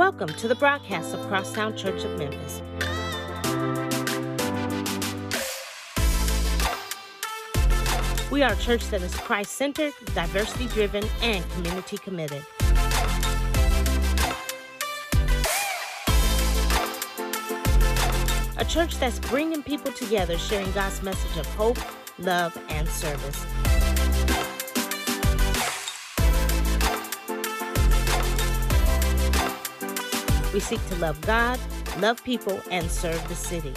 [0.00, 2.62] Welcome to the broadcast of Crosstown Church of Memphis.
[8.30, 12.42] We are a church that is Christ centered, diversity driven, and community committed.
[18.56, 21.78] A church that's bringing people together, sharing God's message of hope,
[22.18, 23.44] love, and service.
[30.52, 31.60] We seek to love God,
[32.00, 33.72] love people, and serve the city.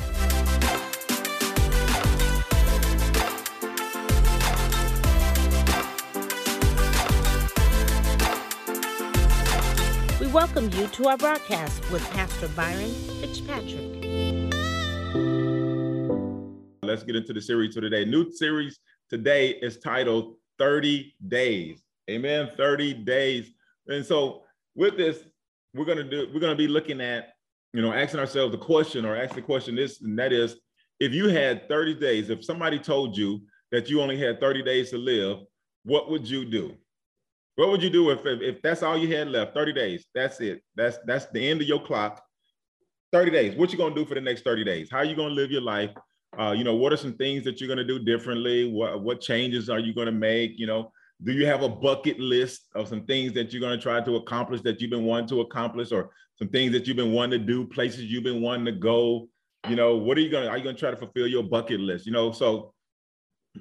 [10.19, 12.89] We welcome you to our broadcast with Pastor Byron
[13.21, 14.03] Fitzpatrick.
[16.81, 18.03] Let's get into the series for today.
[18.03, 18.79] New series
[19.11, 21.83] today is titled 30 Days.
[22.09, 22.49] Amen.
[22.57, 23.51] 30 days.
[23.87, 24.41] And so
[24.73, 25.23] with this,
[25.73, 27.29] we're gonna do we're gonna be looking at
[27.73, 30.57] you know asking ourselves the question or asking the question this and that is
[30.99, 34.91] if you had 30 days if somebody told you that you only had 30 days
[34.91, 35.39] to live
[35.83, 36.75] what would you do?
[37.55, 40.05] What would you do if, if, if that's all you had left 30 days?
[40.15, 40.63] That's it.
[40.75, 42.23] That's that's the end of your clock.
[43.11, 43.55] 30 days.
[43.55, 44.89] What you gonna do for the next 30 days?
[44.89, 45.91] How are you gonna live your life?
[46.37, 48.71] Uh, you know what are some things that you're gonna do differently?
[48.71, 50.53] What what changes are you gonna make?
[50.57, 50.91] You know
[51.21, 54.15] do you have a bucket list of some things that you're going to try to
[54.15, 57.45] accomplish that you've been wanting to accomplish or some things that you've been wanting to
[57.45, 59.27] do places you've been wanting to go?
[59.69, 61.43] You know what are you going to are you going to try to fulfill your
[61.43, 62.05] bucket list?
[62.05, 62.73] You know so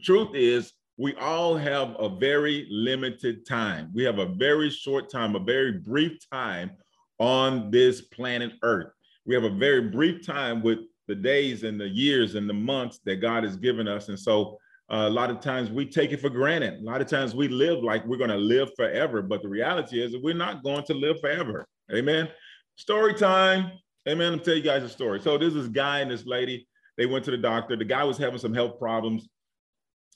[0.02, 3.90] truth is we all have a very limited time.
[3.94, 6.72] We have a very short time a very brief time
[7.18, 8.92] on this planet earth.
[9.24, 13.00] We have a very brief time with the days and the years and the months
[13.04, 14.08] that god has given us.
[14.08, 14.58] And so
[14.90, 16.80] uh, a lot of times we take it for granted.
[16.80, 20.02] A lot of times we live like we're going to live forever, but the reality
[20.02, 21.66] is we're not going to live forever.
[21.92, 22.28] Amen.
[22.76, 23.72] Story time.
[24.08, 24.32] Amen.
[24.32, 25.20] I'm tell you guys a story.
[25.20, 26.66] So this is guy and this lady.
[26.98, 27.76] They went to the doctor.
[27.76, 29.28] The guy was having some health problems,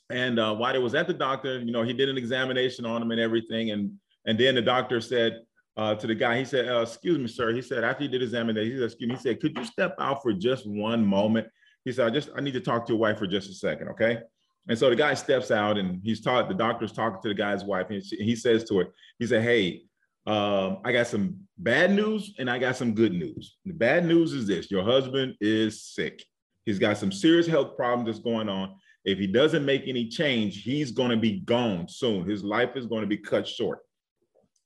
[0.09, 3.01] and uh, while he was at the doctor, you know, he did an examination on
[3.01, 3.91] him and everything, and
[4.25, 5.41] and then the doctor said
[5.75, 8.21] uh, to the guy, he said, uh, "Excuse me, sir." He said after he did
[8.21, 11.47] examination, he said, "Excuse me." He said, "Could you step out for just one moment?"
[11.85, 13.89] He said, "I just I need to talk to your wife for just a second,
[13.89, 14.19] okay?"
[14.67, 17.63] And so the guy steps out and he's taught the doctor's talking to the guy's
[17.63, 18.85] wife, and he says to her,
[19.17, 19.83] he said, Hey,
[20.25, 23.55] um, I got some bad news and I got some good news.
[23.65, 26.21] The bad news is this your husband is sick.
[26.65, 28.75] He's got some serious health problems that's going on.
[29.05, 32.29] If he doesn't make any change, he's going to be gone soon.
[32.29, 33.79] His life is going to be cut short.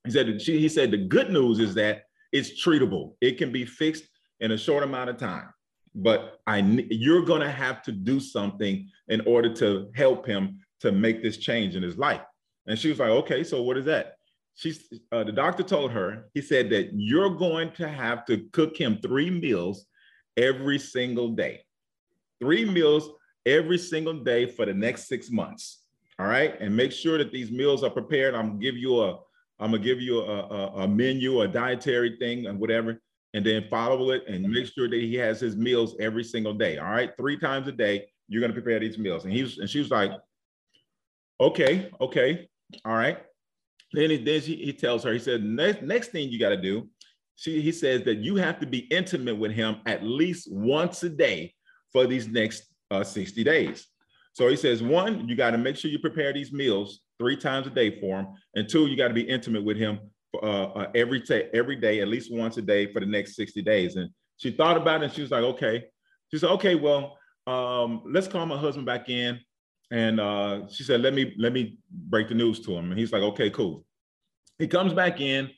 [0.03, 3.13] He said, he said, the good news is that it's treatable.
[3.21, 4.05] It can be fixed
[4.39, 5.49] in a short amount of time
[5.93, 6.59] but I
[6.89, 11.37] you're going to have to do something in order to help him to make this
[11.37, 12.21] change in his life.
[12.67, 14.17] And she was like, okay, so what is that?
[14.55, 18.77] She's uh, the doctor told her, he said that you're going to have to cook
[18.77, 19.85] him three meals
[20.37, 21.61] every single day.
[22.39, 23.09] Three meals
[23.45, 25.83] every single day for the next six months.
[26.19, 26.59] All right.
[26.59, 28.35] And make sure that these meals are prepared.
[28.35, 29.19] I'm give you a
[29.59, 32.99] I'm gonna give you a, a, a menu, a dietary thing, and whatever
[33.33, 36.77] and then follow it and make sure that he has his meals every single day.
[36.77, 39.23] All right, three times a day, you're gonna prepare these meals.
[39.25, 40.11] And he was, and she was like,
[41.39, 42.49] okay, okay,
[42.85, 43.19] all right.
[43.93, 46.61] Then he, then she, he tells her, he said, next, next thing you got to
[46.61, 46.87] do,
[47.35, 51.09] she, he says that you have to be intimate with him at least once a
[51.09, 51.53] day
[51.91, 53.87] for these next uh, 60 days.
[54.33, 57.67] So he says, one, you got to make sure you prepare these meals three times
[57.67, 58.27] a day for him.
[58.55, 59.99] And two, you got to be intimate with him
[60.33, 63.61] uh, uh, every day, every day, at least once a day for the next 60
[63.61, 63.95] days.
[63.95, 65.85] And she thought about it and she was like, okay.
[66.31, 69.39] She said, okay, well, um, let's call my husband back in.
[69.91, 72.91] And uh, she said, let me let me break the news to him.
[72.91, 73.83] And he's like, okay, cool.
[74.57, 75.49] He comes back in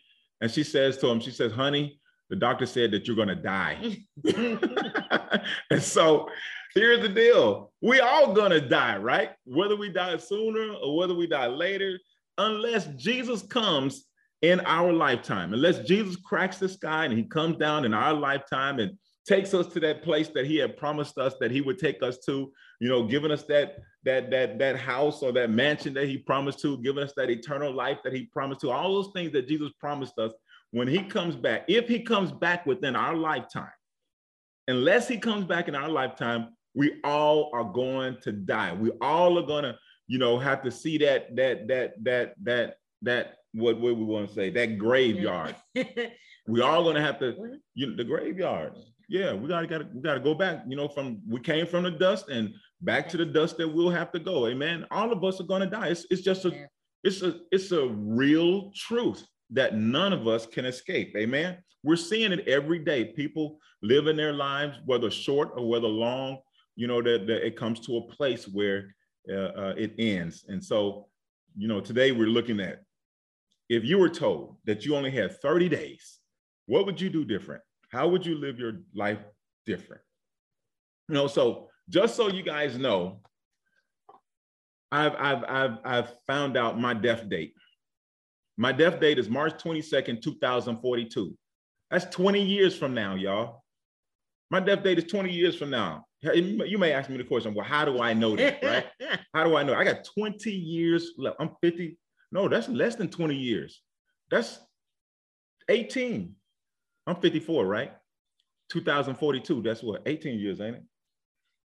[0.42, 4.06] and she says to him, she says, honey, the doctor said that you're gonna die.
[4.36, 6.28] and so
[6.74, 7.72] here's the deal.
[7.82, 9.32] We all gonna die, right?
[9.46, 12.00] Whether we die sooner or whether we die later,
[12.40, 14.06] unless Jesus comes
[14.44, 15.54] in our lifetime.
[15.54, 19.68] Unless Jesus cracks the sky and he comes down in our lifetime and takes us
[19.68, 22.52] to that place that he had promised us that he would take us to,
[22.82, 26.60] you know, giving us that that that that house or that mansion that he promised
[26.60, 29.72] to, giving us that eternal life that he promised to, all those things that Jesus
[29.80, 30.34] promised us
[30.72, 31.64] when he comes back.
[31.70, 33.72] If he comes back within our lifetime,
[34.68, 38.74] unless he comes back in our lifetime, we all are going to die.
[38.74, 42.76] We all are going to, you know, have to see that that that that that
[43.04, 45.56] that what, what we want to say that graveyard.
[46.48, 48.74] we all gonna have to you know the graveyard.
[49.10, 50.64] Yeah, we gotta gotta we gotta go back.
[50.68, 53.90] You know, from we came from the dust and back to the dust that we'll
[53.90, 54.48] have to go.
[54.48, 54.86] Amen.
[54.92, 55.88] All of us are gonna die.
[55.90, 56.68] It's, it's just a
[57.04, 61.16] it's a it's a real truth that none of us can escape.
[61.16, 61.58] Amen.
[61.84, 63.06] We're seeing it every day.
[63.06, 66.40] People living their lives, whether short or whether long,
[66.76, 68.96] you know, that, that it comes to a place where
[69.30, 70.46] uh, uh, it ends.
[70.48, 71.08] And so,
[71.56, 72.84] you know, today we're looking at
[73.70, 76.20] if you were told that you only had 30 days,
[76.66, 77.62] what would you do different?
[77.92, 79.20] How would you live your life
[79.66, 80.02] different?
[81.10, 83.22] You know, so just so you guys know,
[84.92, 87.54] I've I've I've I've found out my death date.
[88.58, 91.36] My death date is March 22nd, 2042.
[91.90, 93.64] That's 20 years from now, y'all.
[94.52, 96.06] My death date is 20 years from now.
[96.22, 98.86] You may ask me the question, well, how do I know that, right?
[99.34, 99.74] how do I know?
[99.74, 101.38] I got 20 years left.
[101.40, 101.98] I'm 50.
[102.34, 103.84] No, that's less than 20 years.
[104.32, 104.60] That's
[105.70, 106.36] 18.
[107.06, 107.94] I'm 54, right?
[108.72, 109.62] 2042.
[109.62, 110.84] That's what, 18 years, ain't it?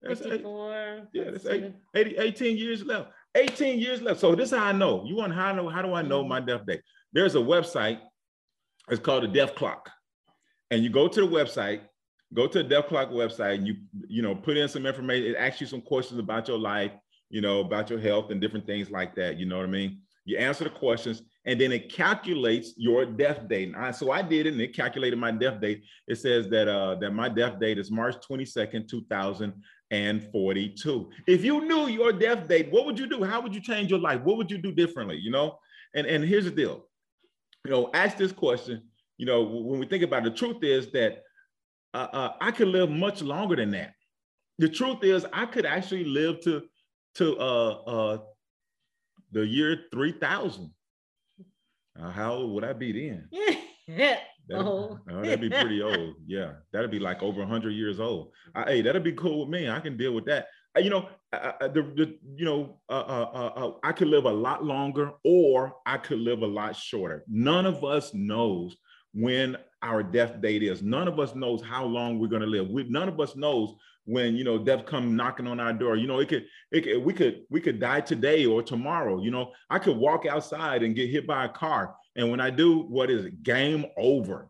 [0.01, 0.75] That's 54.
[0.75, 3.11] Eight, yeah, that's eight, 80, 18 years left.
[3.35, 4.21] 18 years left.
[4.21, 5.05] So this is how I know.
[5.05, 5.69] You want how know?
[5.69, 6.29] How do I know mm-hmm.
[6.29, 6.83] my death date?
[7.13, 7.99] There's a website.
[8.89, 9.91] It's called the Death Clock,
[10.71, 11.81] and you go to the website.
[12.35, 13.77] Go to the Death Clock website, and you
[14.09, 15.31] you know put in some information.
[15.31, 16.91] It asks you some questions about your life,
[17.31, 19.39] you know, about your health and different things like that.
[19.39, 20.03] You know what I mean?
[20.25, 23.75] You answer the questions, and then it calculates your death date.
[23.77, 25.83] I, so I did it, and it calculated my death date.
[26.07, 31.11] It says that uh, that my death date is March 22nd, 2042.
[31.27, 33.25] If you knew your death date, what would you do?
[33.25, 34.21] How would you change your life?
[34.23, 35.17] What would you do differently?
[35.17, 35.59] You know,
[35.95, 36.87] and and here's the deal.
[37.65, 38.83] You know, ask this question.
[39.19, 41.23] You know, when we think about it, the truth is that
[41.95, 43.95] uh, uh, I could live much longer than that.
[44.59, 46.63] The truth is, I could actually live to
[47.17, 48.19] to uh, uh,
[49.33, 50.71] the year 3000.
[52.01, 53.29] Uh, how old would I be then?
[54.49, 54.99] That'd, oh.
[55.11, 56.15] uh, that'd be pretty old.
[56.27, 58.33] Yeah, that'd be like over 100 years old.
[58.55, 59.69] I, hey, that'd be cool with me.
[59.69, 60.49] I can deal with that.
[60.77, 64.65] Uh, you know, the, the you know, uh, uh, uh, I could live a lot
[64.65, 67.25] longer, or I could live a lot shorter.
[67.29, 68.77] None of us knows
[69.13, 70.83] when our death date is.
[70.83, 72.69] None of us knows how long we're going to live.
[72.69, 73.75] We, none of us knows
[74.05, 75.97] when you know death come knocking on our door.
[75.97, 79.23] You know it could, it could we could we could die today or tomorrow.
[79.23, 81.95] You know i could walk outside and get hit by a car.
[82.17, 83.43] And when i do what is it?
[83.43, 84.49] Game over.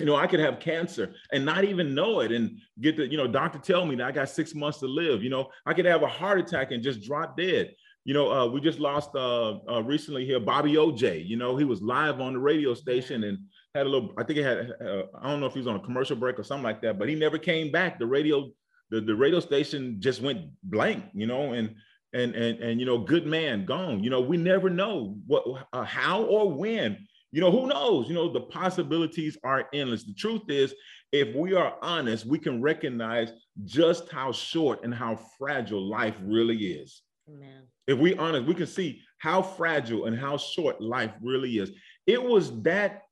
[0.00, 3.16] You know i could have cancer and not even know it and get the you
[3.16, 5.22] know doctor tell me that i got six months to live.
[5.22, 7.74] You know i could have a heart attack and just drop dead.
[8.04, 11.64] You know uh, we just lost uh, uh, recently here bobby oj you know he
[11.64, 13.38] was live on the radio station and
[13.74, 15.76] had a little i think he had uh, i don't know if he was on
[15.76, 17.98] a commercial break or something like that but he never came back.
[17.98, 18.50] The radio
[18.94, 21.74] the, the radio station just went blank, you know, and
[22.12, 24.04] and and and you know, good man gone.
[24.04, 27.06] You know, we never know what uh, how or when.
[27.32, 28.08] You know, who knows?
[28.08, 30.04] You know, the possibilities are endless.
[30.04, 30.72] The truth is,
[31.10, 33.32] if we are honest, we can recognize
[33.64, 37.02] just how short and how fragile life really is.
[37.28, 37.62] Amen.
[37.88, 41.72] If we honest, we can see how fragile and how short life really is.
[42.06, 43.02] It was that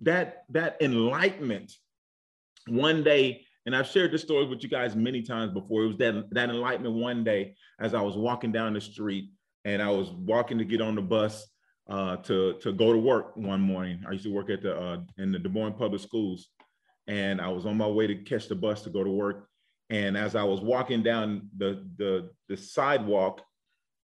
[0.00, 1.72] that that enlightenment
[2.66, 5.82] one day and I've shared this story with you guys many times before.
[5.82, 9.28] It was that, that enlightenment one day as I was walking down the street
[9.66, 11.46] and I was walking to get on the bus
[11.86, 14.02] uh, to, to go to work one morning.
[14.08, 16.48] I used to work at the uh, in the Des Moines Public Schools.
[17.08, 19.50] And I was on my way to catch the bus to go to work.
[19.90, 23.42] And as I was walking down the, the, the sidewalk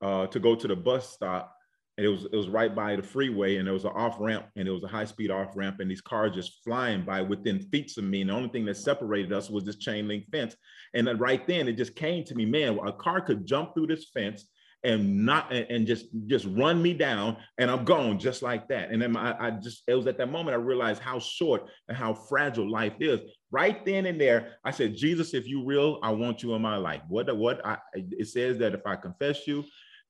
[0.01, 1.55] uh, to go to the bus stop,
[1.97, 4.45] and it was it was right by the freeway and there was an off ramp
[4.55, 7.59] and it was a high speed off ramp and these cars just flying by within
[7.59, 10.55] feet of me and the only thing that separated us was this chain link fence.
[10.93, 13.87] And then right then it just came to me man a car could jump through
[13.87, 14.47] this fence
[14.83, 18.89] and not and just just run me down and i'm gone just like that.
[18.89, 21.97] And then I, I just it was at that moment i realized how short and
[21.97, 23.19] how fragile life is.
[23.51, 26.77] Right then and there i said jesus if you real i want you in my
[26.77, 27.01] life.
[27.09, 29.65] What what I, it says that if i confess you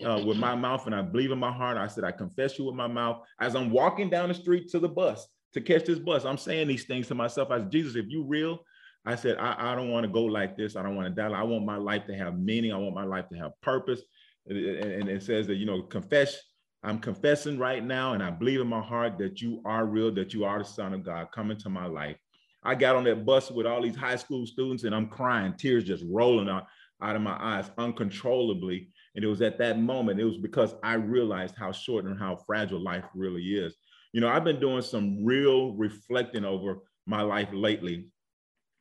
[0.06, 1.78] uh, with my mouth and I believe in my heart.
[1.78, 3.22] I said, I confess you with my mouth.
[3.40, 6.68] As I'm walking down the street to the bus to catch this bus, I'm saying
[6.68, 7.52] these things to myself.
[7.52, 8.60] I said, Jesus, if you real,
[9.06, 10.76] I said, I, I don't want to go like this.
[10.76, 11.30] I don't want to die.
[11.30, 12.72] I want my life to have meaning.
[12.72, 14.02] I want my life to have purpose.
[14.48, 16.38] And, and it says that, you know, confess.
[16.84, 20.34] I'm confessing right now, and I believe in my heart that you are real, that
[20.34, 21.28] you are the Son of God.
[21.32, 22.18] Come into my life.
[22.64, 25.84] I got on that bus with all these high school students, and I'm crying, tears
[25.84, 26.66] just rolling out,
[27.02, 30.94] out of my eyes uncontrollably and it was at that moment, it was because I
[30.94, 33.76] realized how short and how fragile life really is.
[34.14, 38.08] You know, I've been doing some real reflecting over my life lately.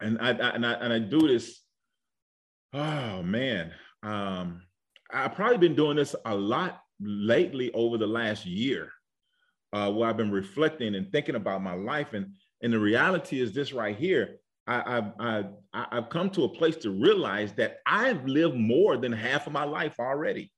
[0.01, 1.61] And I, I and I and I do this.
[2.73, 3.73] Oh man.
[4.03, 4.63] Um,
[5.13, 8.93] I've probably been doing this a lot lately over the last year,
[9.73, 12.13] uh, where I've been reflecting and thinking about my life.
[12.13, 14.37] And, and the reality is this right here.
[14.71, 19.11] I, I, I, I've come to a place to realize that I've lived more than
[19.11, 20.53] half of my life already.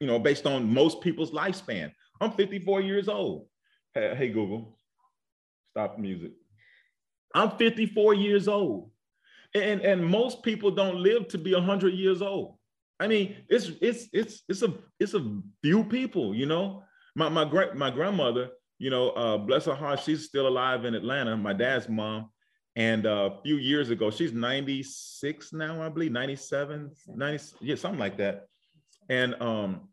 [0.00, 1.92] You know, based on most people's lifespan.
[2.20, 3.46] I'm 54 years old.
[3.94, 4.78] Hey, hey Google,
[5.72, 6.32] stop the music.
[7.34, 8.90] I'm 54 years old.
[9.54, 12.56] And, and most people don't live to be 100 years old.
[12.98, 16.84] I mean, it's it's it's it's a it's a few people, you know.
[17.16, 20.94] My my great my grandmother, you know, uh, bless her heart, she's still alive in
[20.94, 21.36] Atlanta.
[21.36, 22.30] My dad's mom,
[22.76, 28.00] and uh, a few years ago, she's 96 now, I believe, 97, 90, yeah, something
[28.00, 28.46] like that.
[29.10, 29.88] And um,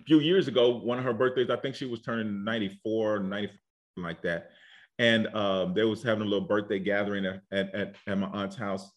[0.00, 3.56] a few years ago, one of her birthdays, I think she was turning 94, 94,
[3.98, 4.50] like that.
[4.98, 8.90] And um, they was having a little birthday gathering at, at, at my aunt's house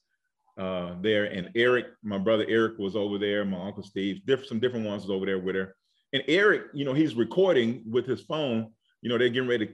[0.58, 1.26] uh, there.
[1.26, 5.04] And Eric, my brother Eric was over there, my uncle Steve, different, some different ones
[5.04, 5.76] was over there with her.
[6.14, 9.74] And Eric, you know, he's recording with his phone, you know, they're getting ready to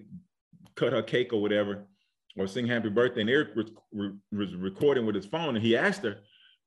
[0.76, 1.88] cut her cake or whatever,
[2.38, 3.22] or sing happy birthday.
[3.22, 3.72] And Eric was,
[4.32, 6.18] was recording with his phone and he asked her,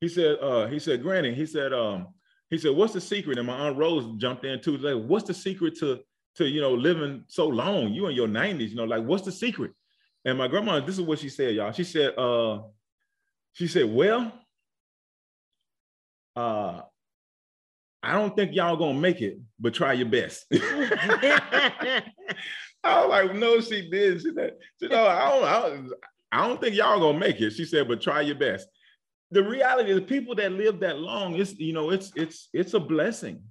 [0.00, 2.08] he said, uh, he said, Granny, he said, um,
[2.48, 3.38] he said, what's the secret?
[3.38, 4.76] And my Aunt Rose jumped in too.
[4.78, 6.00] Like, what's the secret to,
[6.36, 7.92] to, you know, living so long?
[7.92, 9.72] You in your 90s, you know, like, what's the secret?
[10.24, 11.72] And my grandma, this is what she said, y'all.
[11.72, 12.62] She said, uh,
[13.52, 14.32] she said, Well,
[16.36, 16.82] uh,
[18.02, 20.46] I don't think y'all gonna make it, but try your best.
[22.82, 24.22] I was like, no, she did.
[24.22, 25.92] She said, she no, I don't, I don't,
[26.32, 27.52] I don't think y'all gonna make it.
[27.52, 28.66] She said, but try your best.
[29.30, 32.80] The reality is, people that live that long, it's you know, it's it's it's a
[32.80, 33.42] blessing.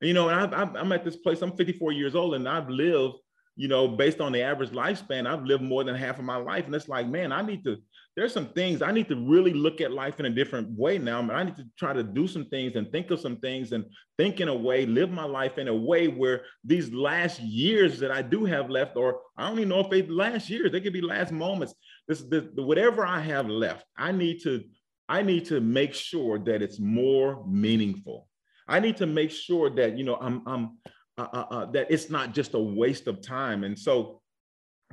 [0.00, 1.42] You know, and I, I'm at this place.
[1.42, 3.14] I'm 54 years old, and I've lived,
[3.56, 6.66] you know, based on the average lifespan, I've lived more than half of my life,
[6.66, 7.76] and it's like, man, I need to
[8.14, 11.20] there's some things I need to really look at life in a different way now.
[11.30, 13.86] I need to try to do some things and think of some things and
[14.18, 18.10] think in a way, live my life in a way where these last years that
[18.10, 20.92] I do have left, or I don't even know if they last years, they could
[20.92, 21.74] be last moments.
[22.06, 24.62] This, this whatever I have left, I need to
[25.08, 28.28] I need to make sure that it's more meaningful.
[28.68, 30.78] I need to make sure that you know I'm I'm
[31.18, 33.64] uh, uh, uh, that it's not just a waste of time.
[33.64, 34.20] And so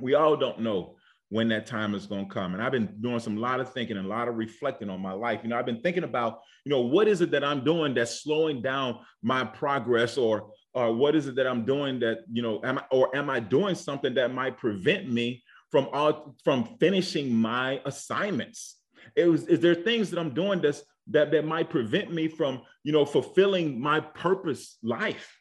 [0.00, 0.96] we all don't know
[1.30, 2.54] when that time is going to come.
[2.54, 5.12] And I've been doing some lot of thinking and a lot of reflecting on my
[5.12, 5.40] life.
[5.42, 8.22] You know, I've been thinking about, you know, what is it that I'm doing that's
[8.22, 12.60] slowing down my progress or or what is it that I'm doing that, you know,
[12.62, 17.32] am I, or am I doing something that might prevent me from all from finishing
[17.32, 18.76] my assignments?
[19.16, 22.62] It was, is there things that I'm doing that's that that might prevent me from,
[22.84, 25.39] you know, fulfilling my purpose life?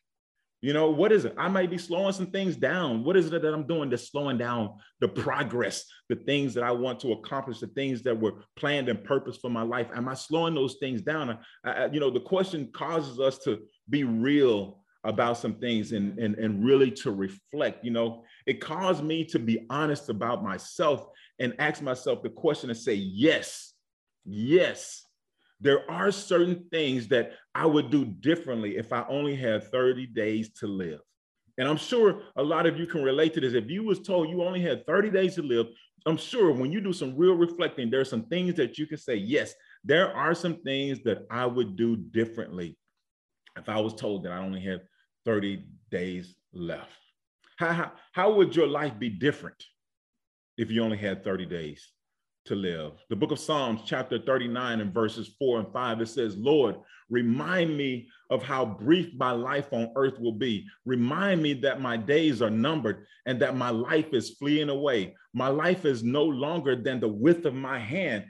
[0.61, 1.33] You know, what is it?
[1.37, 3.05] I might be slowing some things down.
[3.05, 6.71] What is it that I'm doing that's slowing down the progress, the things that I
[6.71, 9.87] want to accomplish, the things that were planned and purpose for my life?
[9.95, 11.39] Am I slowing those things down?
[11.63, 16.11] I, I, you know, the question causes us to be real about some things and,
[16.11, 16.25] mm-hmm.
[16.25, 17.85] and, and really to reflect.
[17.85, 21.05] You know, it caused me to be honest about myself
[21.39, 23.73] and ask myself the question and say, yes,
[24.25, 25.05] yes,
[25.59, 30.49] there are certain things that I would do differently if I only had 30 days
[30.59, 30.99] to live.
[31.57, 33.53] And I'm sure a lot of you can relate to this.
[33.53, 35.67] If you was told you only had 30 days to live,
[36.05, 38.97] I'm sure when you do some real reflecting, there are some things that you can
[38.97, 42.77] say, yes, there are some things that I would do differently
[43.57, 44.81] if I was told that I only had
[45.25, 46.91] 30 days left.
[47.57, 49.61] How, how, how would your life be different
[50.57, 51.91] if you only had 30 days?
[52.46, 52.93] To live.
[53.10, 56.77] The book of Psalms, chapter 39, and verses 4 and 5, it says, Lord,
[57.10, 60.65] remind me of how brief my life on earth will be.
[60.86, 65.15] Remind me that my days are numbered and that my life is fleeing away.
[65.34, 68.25] My life is no longer than the width of my hand.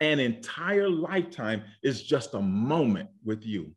[0.00, 3.74] An entire lifetime is just a moment with you.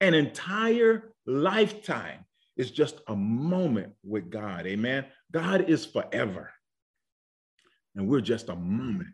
[0.00, 2.24] An entire lifetime
[2.56, 4.66] is just a moment with God.
[4.66, 5.06] Amen.
[5.32, 6.52] God is forever.
[7.94, 9.10] And we're just a moment.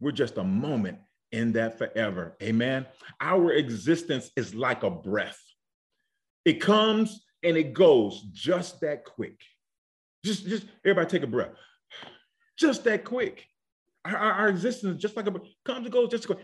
[0.00, 0.98] We're just a moment
[1.32, 2.36] in that forever.
[2.42, 2.86] Amen.
[3.20, 5.40] Our existence is like a breath.
[6.44, 9.40] It comes and it goes just that quick.
[10.24, 11.52] Just, just everybody take a breath.
[12.58, 13.46] Just that quick.
[14.04, 15.32] Our, our existence just like a
[15.64, 16.38] comes and goes just quick.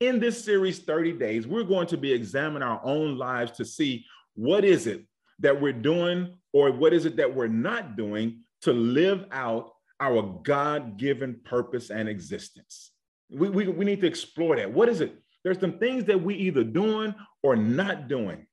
[0.00, 4.04] In this series, 30 days, we're going to be examining our own lives to see
[4.34, 5.06] what is it
[5.38, 10.40] that we're doing or what is it that we're not doing to live out our
[10.42, 12.92] God given purpose and existence.
[13.30, 14.72] We, we, we need to explore that.
[14.72, 15.16] What is it?
[15.42, 18.46] There's some things that we either doing or not doing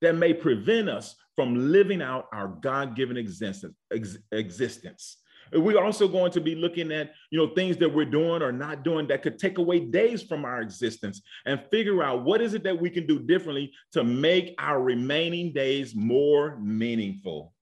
[0.00, 5.18] that may prevent us from living out our God given existence, ex, existence.
[5.52, 8.84] We're also going to be looking at, you know, things that we're doing or not
[8.84, 12.64] doing that could take away days from our existence and figure out what is it
[12.64, 17.52] that we can do differently to make our remaining days more meaningful,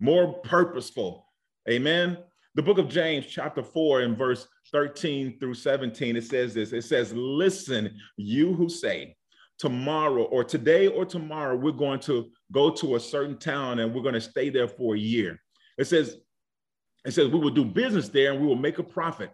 [0.00, 1.25] more purposeful,
[1.68, 2.18] Amen.
[2.54, 6.84] The book of James, chapter 4, and verse 13 through 17, it says this it
[6.84, 9.16] says, Listen, you who say,
[9.58, 14.02] tomorrow or today or tomorrow, we're going to go to a certain town and we're
[14.02, 15.40] going to stay there for a year.
[15.78, 16.18] It says,
[17.04, 19.30] it says, we will do business there and we will make a profit.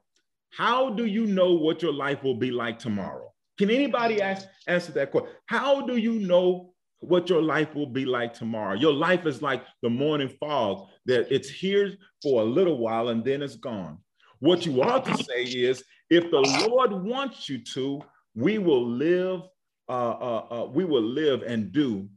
[0.51, 3.33] How do you know what your life will be like tomorrow?
[3.59, 5.31] Can anybody ask, answer that question?
[5.47, 6.72] How do you know
[7.03, 8.75] what your life will be like tomorrow?
[8.75, 11.93] Your life is like the morning fog, that it's here
[12.23, 13.99] for a little while and then it's gone.
[14.39, 18.01] What you ought to say is, if the Lord wants you to,
[18.35, 19.43] we will live,
[19.89, 22.09] uh, uh, uh, we will live and do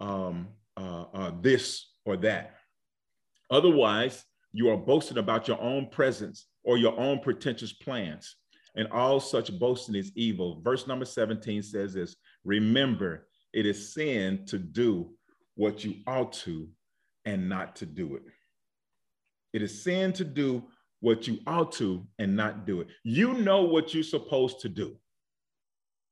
[0.00, 2.54] um, uh, uh, this or that.
[3.50, 8.36] Otherwise, you are boasting about your own presence or your own pretentious plans.
[8.76, 10.60] And all such boasting is evil.
[10.62, 15.10] Verse number 17 says this Remember, it is sin to do
[15.54, 16.68] what you ought to
[17.24, 18.22] and not to do it.
[19.52, 20.64] It is sin to do
[21.00, 22.88] what you ought to and not do it.
[23.04, 24.96] You know what you're supposed to do,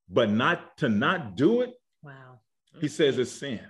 [0.08, 1.72] but not to not do it.
[2.02, 2.40] Wow.
[2.80, 3.61] He says it's sin.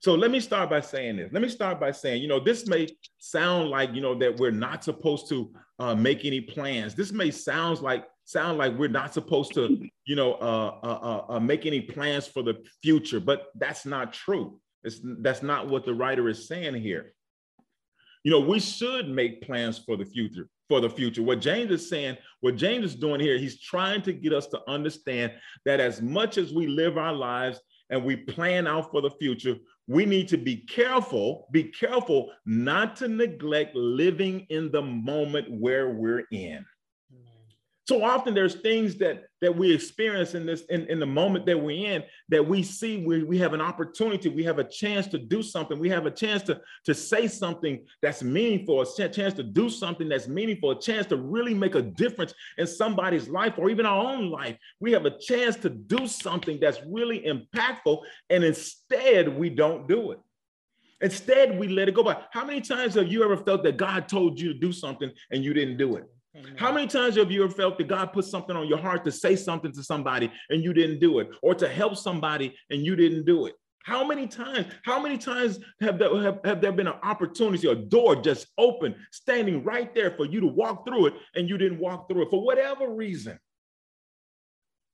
[0.00, 1.32] So let me start by saying this.
[1.32, 2.86] Let me start by saying, you know, this may
[3.18, 6.94] sound like, you know, that we're not supposed to uh, make any plans.
[6.94, 10.98] This may sound like sound like we're not supposed to, you know, uh, uh,
[11.30, 14.60] uh, uh, make any plans for the future, but that's not true.
[14.84, 17.12] It's, that's not what the writer is saying here.
[18.22, 20.48] You know, we should make plans for the future.
[20.68, 24.12] For the future, what James is saying, what James is doing here, he's trying to
[24.12, 25.32] get us to understand
[25.64, 29.54] that as much as we live our lives and we plan out for the future,
[29.86, 35.90] we need to be careful, be careful not to neglect living in the moment where
[35.90, 36.66] we're in.
[37.88, 41.60] So often there's things that that we experience in this in, in the moment that
[41.60, 45.18] we're in that we see we, we have an opportunity, we have a chance to
[45.18, 49.42] do something, we have a chance to, to say something that's meaningful, a chance to
[49.44, 53.70] do something that's meaningful, a chance to really make a difference in somebody's life or
[53.70, 54.56] even our own life.
[54.80, 58.00] We have a chance to do something that's really impactful,
[58.30, 60.18] and instead we don't do it.
[61.02, 62.22] Instead, we let it go by.
[62.30, 65.44] How many times have you ever felt that God told you to do something and
[65.44, 66.04] you didn't do it?
[66.36, 66.54] Amen.
[66.56, 69.12] How many times have you ever felt that God put something on your heart to
[69.12, 72.96] say something to somebody and you didn't do it, or to help somebody and you
[72.96, 73.54] didn't do it?
[73.84, 74.66] How many times?
[74.84, 78.96] How many times have there, have, have there been an opportunity, a door just open,
[79.12, 82.30] standing right there for you to walk through it, and you didn't walk through it
[82.30, 83.38] for whatever reason?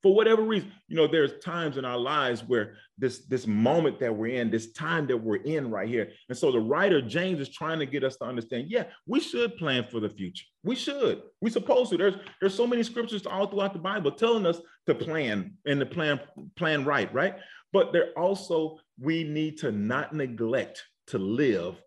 [0.03, 4.15] For whatever reason you know there's times in our lives where this this moment that
[4.15, 6.11] we're in this time that we're in right here.
[6.29, 9.57] And so the writer james is trying to get us to understand yeah we should
[9.57, 10.47] plan for the future.
[10.65, 11.23] We should.
[11.41, 11.97] We supposed to.
[11.97, 15.87] There's there's so many scriptures all throughout the bible telling us to plan and to
[15.87, 16.21] plan
[16.57, 17.37] plan right right?
[17.73, 21.81] But there also we need to not neglect to live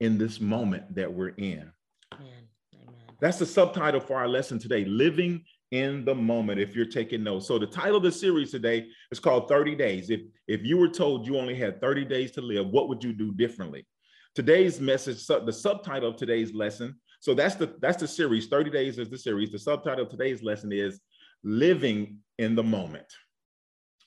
[0.00, 1.70] in this moment that we're in.
[2.12, 2.48] Amen.
[2.74, 3.16] Amen.
[3.20, 7.48] that's the subtitle for our lesson today living in the moment if you're taking notes.
[7.48, 10.10] So the title of the series today is called 30 Days.
[10.10, 13.12] If if you were told you only had 30 days to live, what would you
[13.12, 13.86] do differently?
[14.34, 16.94] Today's message, the subtitle of today's lesson.
[17.20, 18.48] So that's the that's the series.
[18.48, 19.50] 30 days is the series.
[19.50, 21.00] The subtitle of today's lesson is
[21.42, 23.06] living in the moment.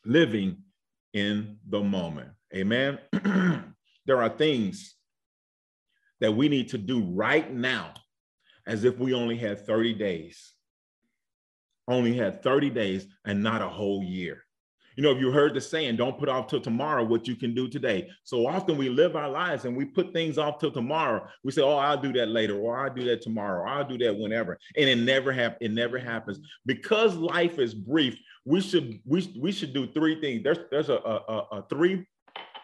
[0.06, 0.58] Living
[1.14, 2.30] in the moment.
[2.54, 3.00] Amen.
[4.06, 4.96] there are things
[6.20, 7.94] that we need to do right now
[8.68, 10.55] as if we only had 30 days
[11.88, 14.46] only had 30 days and not a whole year.
[14.96, 17.54] You know, if you heard the saying, don't put off till tomorrow what you can
[17.54, 18.10] do today.
[18.24, 21.28] So often we live our lives and we put things off till tomorrow.
[21.44, 23.98] We say, oh, I'll do that later, or I'll do that tomorrow, or I'll do
[24.00, 24.58] that whenever.
[24.78, 25.58] And it never happens.
[25.62, 26.40] It never happens.
[26.66, 30.44] Because life is brief, we should we, we should do three things.
[30.44, 32.06] There's there's a, a, a three,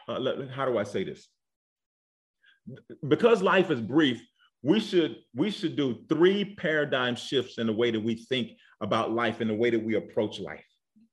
[0.08, 1.28] uh, how do I say this?
[3.06, 4.22] Because life is brief,
[4.64, 9.12] we should we should do three paradigm shifts in the way that we think about
[9.12, 10.65] life and the way that we approach life.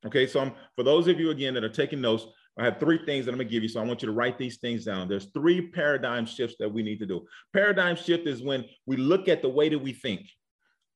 [0.07, 2.27] Okay, so I'm, for those of you again that are taking notes,
[2.59, 3.69] I have three things that I'm gonna give you.
[3.69, 5.09] So I want you to write these things down.
[5.09, 7.27] There's three paradigm shifts that we need to do.
[7.53, 10.23] Paradigm shift is when we look at the way that we think.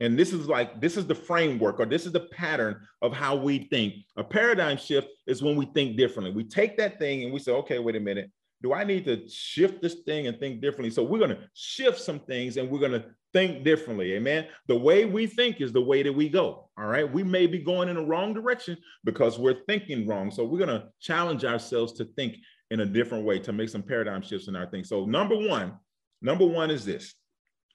[0.01, 3.37] And this is like, this is the framework or this is the pattern of how
[3.37, 3.95] we think.
[4.17, 6.35] A paradigm shift is when we think differently.
[6.35, 8.29] We take that thing and we say, okay, wait a minute.
[8.63, 10.91] Do I need to shift this thing and think differently?
[10.91, 14.13] So we're going to shift some things and we're going to think differently.
[14.15, 14.47] Amen.
[14.69, 16.69] The way we think is the way that we go.
[16.79, 17.11] All right.
[17.11, 20.31] We may be going in the wrong direction because we're thinking wrong.
[20.31, 22.37] So we're going to challenge ourselves to think
[22.71, 24.85] in a different way to make some paradigm shifts in our thinking.
[24.85, 25.75] So number one,
[26.21, 27.15] number one is this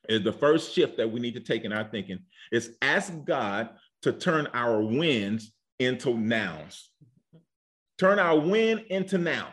[0.09, 2.19] is the first shift that we need to take in our thinking
[2.51, 3.69] is ask God
[4.03, 6.91] to turn our wins into nouns.
[7.97, 9.49] Turn our win into now.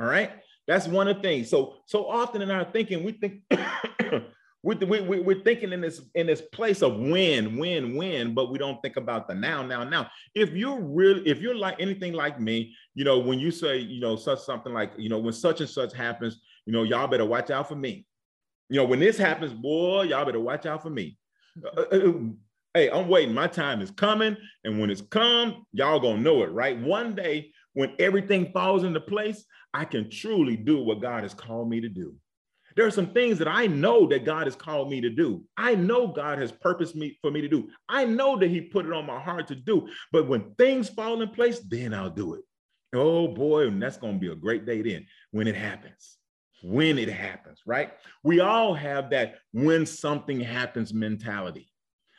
[0.00, 0.32] All right.
[0.66, 1.48] That's one of the things.
[1.48, 3.40] So so often in our thinking, we think
[4.76, 8.58] we, we, we're thinking in this in this place of win, win, win, but we
[8.58, 10.10] don't think about the now, now, now.
[10.34, 14.00] If you're really, if you're like anything like me, you know, when you say, you
[14.00, 17.24] know, such something like, you know, when such and such happens, you know, y'all better
[17.24, 18.06] watch out for me.
[18.68, 21.16] You know, when this happens, boy, y'all better watch out for me.
[21.64, 22.12] Uh, uh, uh,
[22.74, 23.34] hey, I'm waiting.
[23.34, 24.36] My time is coming.
[24.64, 26.78] And when it's come, y'all gonna know it, right?
[26.78, 31.70] One day, when everything falls into place, I can truly do what God has called
[31.70, 32.14] me to do.
[32.78, 35.42] There are some things that I know that God has called me to do.
[35.56, 37.68] I know God has purposed me for me to do.
[37.88, 39.88] I know that He put it on my heart to do.
[40.12, 42.42] But when things fall in place, then I'll do it.
[42.94, 46.18] Oh boy, and that's going to be a great day then when it happens.
[46.62, 47.94] When it happens, right?
[48.22, 51.72] We all have that when something happens mentality.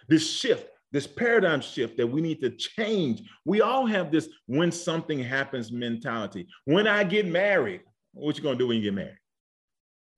[0.10, 3.22] This shift, this paradigm shift that we need to change.
[3.46, 6.50] We all have this when something happens mentality.
[6.66, 7.80] When I get married,
[8.12, 9.19] what you going to do when you get married?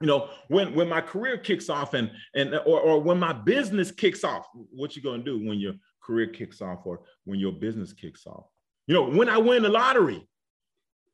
[0.02, 3.92] You know when when my career kicks off and and or, or when my business
[3.92, 7.94] kicks off what you to do when your career kicks off or when your business
[7.94, 8.46] kicks off?
[8.88, 10.28] You know when i win the lottery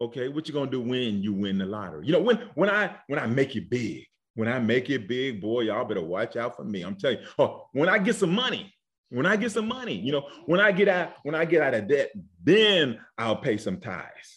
[0.01, 2.07] okay what you to do when you win the lottery?
[2.07, 5.41] You know when when i when i make it big when i make it big
[5.41, 6.83] boy y'all better watch out for me.
[6.83, 8.73] I'm telling you oh when i get some money
[9.09, 11.73] when i get some money you know when i get out when i get out
[11.73, 12.11] of debt
[12.43, 14.36] then i'll pay some tithes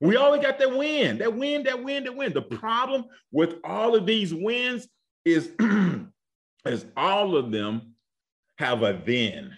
[0.00, 2.32] we always got that win, that win, that win, that win.
[2.32, 4.86] The problem with all of these wins
[5.24, 5.50] is,
[6.66, 7.94] is all of them
[8.58, 9.56] have a then.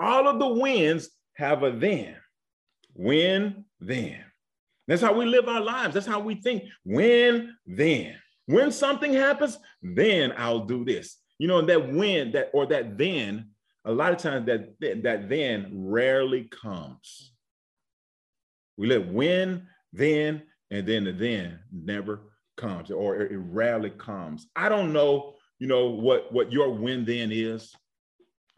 [0.00, 2.16] All of the wins have a then.
[2.94, 4.24] Win, then.
[4.86, 5.94] That's how we live our lives.
[5.94, 6.64] That's how we think.
[6.84, 8.16] When, then.
[8.46, 11.18] When something happens, then I'll do this.
[11.38, 13.50] You know, that win, that or that then,
[13.84, 17.32] a lot of times that that then rarely comes.
[18.78, 22.20] We let when, then, and then the then never
[22.56, 24.46] comes, or it rarely comes.
[24.56, 27.74] I don't know, you know, what, what your when then is,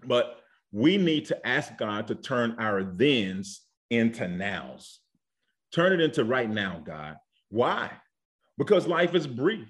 [0.05, 0.39] but
[0.73, 5.01] we need to ask God to turn our thens into nows.
[5.73, 7.17] Turn it into right now, God.
[7.49, 7.91] Why?
[8.59, 9.69] Because life is brief.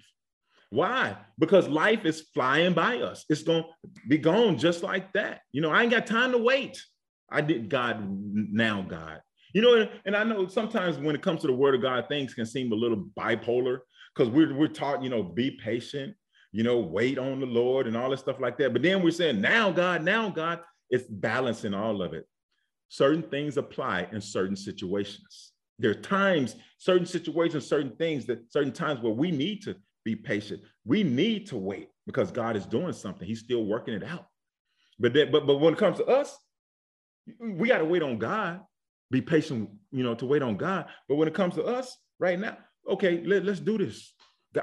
[0.71, 1.17] Why?
[1.39, 3.25] Because life is flying by us.
[3.29, 5.41] It's going to be gone just like that.
[5.53, 6.83] You know, I ain't got time to wait.
[7.31, 9.21] I did God now, God.
[9.53, 12.35] You know, and I know sometimes when it comes to the word of God, things
[12.35, 13.81] can seem a little bipolar
[14.15, 16.15] because we're, we're taught, you know, be patient,
[16.53, 18.73] you know, wait on the Lord and all this stuff like that.
[18.73, 22.27] But then we're saying, now, God, now, God, it's balancing all of it.
[22.89, 25.53] Certain things apply in certain situations.
[25.79, 30.17] There are times, certain situations, certain things that certain times where we need to be
[30.17, 30.61] patient.
[30.85, 33.27] We need to wait because God is doing something.
[33.27, 34.27] He's still working it out.
[34.99, 36.37] But then, but but when it comes to us,
[37.41, 38.61] we got to wait on God
[39.11, 40.87] be patient, you know, to wait on God.
[41.09, 42.57] But when it comes to us right now,
[42.89, 44.13] okay, let, let's do this.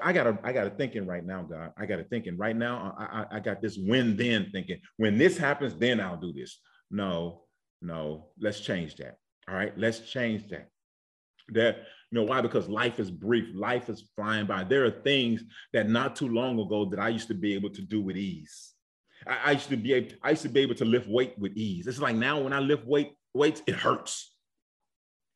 [0.02, 1.72] I gotta, I gotta thinking right now, God.
[1.78, 2.96] I gotta thinking right now.
[2.98, 4.80] I, I, I got this when then thinking.
[4.98, 6.60] When this happens, then I'll do this.
[6.92, 7.44] No,
[7.82, 9.18] no, let's change that.
[9.50, 10.70] All right, let's change that.
[11.50, 11.78] That
[12.12, 12.42] you know why?
[12.42, 13.46] Because life is brief.
[13.56, 14.66] Life is flying by.
[14.66, 17.82] There are things that not too long ago that I used to be able to
[17.82, 18.74] do with ease.
[19.26, 21.54] I, I used to be able, I used to be able to lift weight with
[21.56, 21.88] ease.
[21.88, 24.34] It's like now when I lift weight weights, it hurts.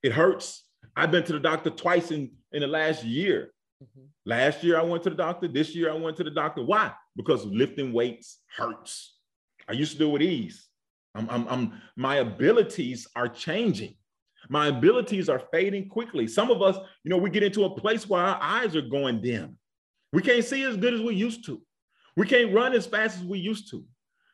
[0.03, 0.63] It hurts.
[0.95, 3.51] I've been to the doctor twice in, in the last year.
[3.83, 4.05] Mm-hmm.
[4.25, 5.47] Last year I went to the doctor.
[5.47, 6.63] This year I went to the doctor.
[6.63, 6.91] Why?
[7.15, 9.17] Because lifting weights hurts.
[9.67, 10.67] I used to do it with ease.
[11.15, 13.95] I'm, I'm, I'm, my abilities are changing.
[14.49, 16.27] My abilities are fading quickly.
[16.27, 19.21] Some of us, you know, we get into a place where our eyes are going
[19.21, 19.57] dim.
[20.13, 21.61] We can't see as good as we used to.
[22.17, 23.85] We can't run as fast as we used to.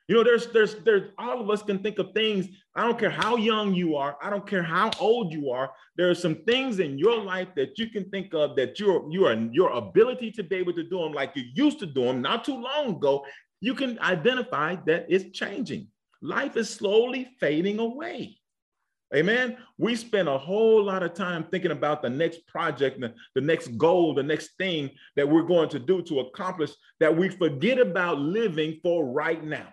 [0.08, 2.48] You know, there's there's there's all of us can think of things.
[2.76, 5.72] I don't care how young you are, I don't care how old you are.
[5.98, 9.34] There are some things in your life that you can think of that your your
[9.52, 12.46] your ability to be able to do them like you used to do them not
[12.46, 13.26] too long ago.
[13.60, 15.88] You can identify that it's changing.
[16.22, 18.38] Life is slowly fading away.
[19.16, 19.58] Amen.
[19.78, 23.78] We spend a whole lot of time thinking about the next project, the, the next
[23.78, 28.20] goal, the next thing that we're going to do to accomplish that we forget about
[28.20, 29.68] living for right now.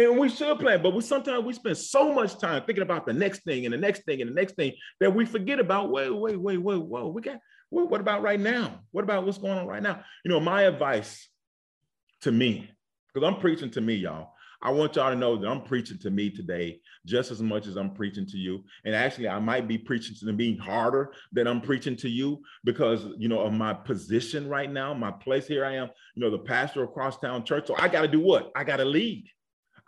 [0.00, 3.12] And we should plan, but we sometimes we spend so much time thinking about the
[3.12, 6.10] next thing and the next thing and the next thing that we forget about wait,
[6.10, 8.80] wait, wait, wait, whoa, we got what, what about right now?
[8.92, 10.02] What about what's going on right now?
[10.24, 11.28] You know, my advice
[12.22, 12.70] to me,
[13.12, 14.32] because I'm preaching to me, y'all.
[14.62, 17.76] I want y'all to know that I'm preaching to me today just as much as
[17.76, 18.62] I'm preaching to you.
[18.84, 23.06] And actually, I might be preaching to me harder than I'm preaching to you because,
[23.16, 26.38] you know, of my position right now, my place here I am, you know, the
[26.38, 27.68] pastor of Crosstown Church.
[27.68, 28.50] So I got to do what?
[28.54, 29.30] I got to lead.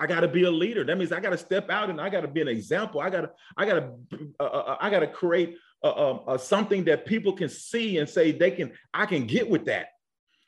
[0.03, 0.83] I got to be a leader.
[0.83, 3.01] That means I got to step out and I got to be an example.
[3.01, 3.93] I got to, I got to,
[4.41, 5.57] uh, uh, uh, I got to create
[6.38, 9.91] something that people can see and say they can, I can get with that.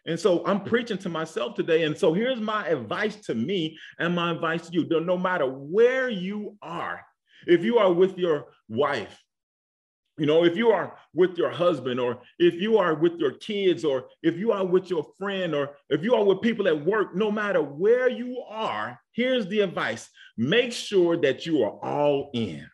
[0.06, 1.84] And so I'm preaching to myself today.
[1.84, 5.00] And so here's my advice to me and my advice to you.
[5.00, 7.00] No matter where you are,
[7.46, 9.23] if you are with your wife,
[10.16, 13.84] You know, if you are with your husband, or if you are with your kids,
[13.84, 17.16] or if you are with your friend, or if you are with people at work,
[17.16, 22.66] no matter where you are, here's the advice make sure that you are all in.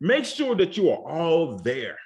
[0.00, 1.96] Make sure that you are all there.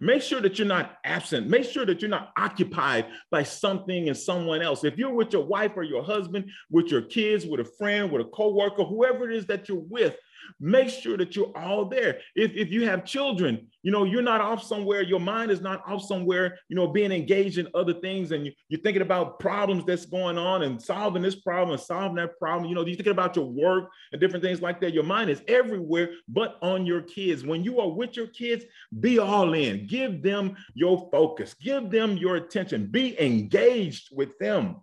[0.00, 1.48] Make sure that you're not absent.
[1.48, 4.84] Make sure that you're not occupied by something and someone else.
[4.84, 8.26] If you're with your wife or your husband, with your kids, with a friend, with
[8.26, 10.16] a coworker, whoever it is that you're with,
[10.60, 12.20] make sure that you're all there.
[12.34, 15.82] If, if you have children, you know, you're not off somewhere, your mind is not
[15.86, 19.84] off somewhere, you know, being engaged in other things and you, you're thinking about problems
[19.84, 22.68] that's going on and solving this problem and solving that problem.
[22.68, 24.94] You know, you're thinking about your work and different things like that.
[24.94, 27.44] Your mind is everywhere but on your kids.
[27.44, 28.64] When you are with your kids,
[29.00, 34.76] be all in, give them your focus, give them your attention, be engaged with them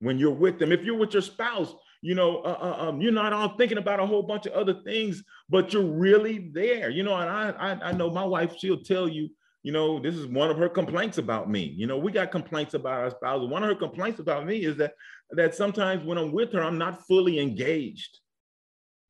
[0.00, 0.72] when you're with them.
[0.72, 4.00] If you're with your spouse, you know, uh, uh, um, you're not all thinking about
[4.00, 7.16] a whole bunch of other things, but you're really there, you know.
[7.16, 9.28] And I, I, I know my wife, she'll tell you,
[9.62, 11.62] you know, this is one of her complaints about me.
[11.64, 13.48] You know, we got complaints about our spouse.
[13.48, 14.94] One of her complaints about me is that
[15.32, 18.20] that sometimes when I'm with her, I'm not fully engaged.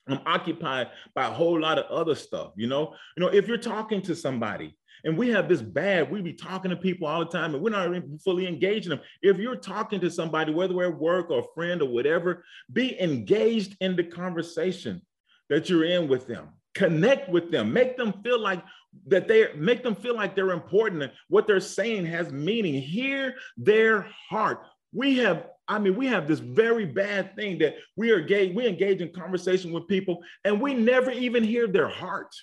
[0.09, 2.53] I'm occupied by a whole lot of other stuff.
[2.57, 6.21] You know, you know, if you're talking to somebody and we have this bad, we
[6.23, 9.01] be talking to people all the time and we're not even fully engaging them.
[9.23, 13.01] If you're talking to somebody, whether we're at work or a friend or whatever, be
[13.01, 15.03] engaged in the conversation
[15.49, 16.49] that you're in with them.
[16.75, 18.63] Connect with them, make them feel like
[19.07, 22.75] that they make them feel like they're important and what they're saying has meaning.
[22.75, 24.61] Hear their heart.
[24.93, 28.67] We have I mean, we have this very bad thing that we are gay, we
[28.67, 32.35] engage in conversation with people and we never even hear their heart.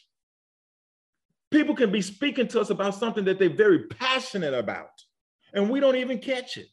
[1.56, 4.90] People can be speaking to us about something that they're very passionate about,
[5.54, 6.68] and we don't even catch it.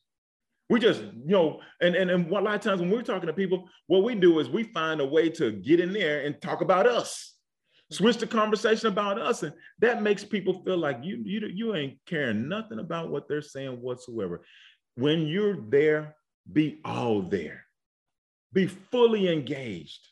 [0.68, 3.32] We just, you know, and, and, and a lot of times when we're talking to
[3.32, 6.62] people, what we do is we find a way to get in there and talk
[6.62, 7.36] about us,
[7.92, 9.44] switch the conversation about us.
[9.44, 13.40] And that makes people feel like you, you, you ain't caring nothing about what they're
[13.40, 14.42] saying whatsoever.
[14.96, 16.16] When you're there,
[16.52, 17.66] be all there,
[18.52, 20.08] be fully engaged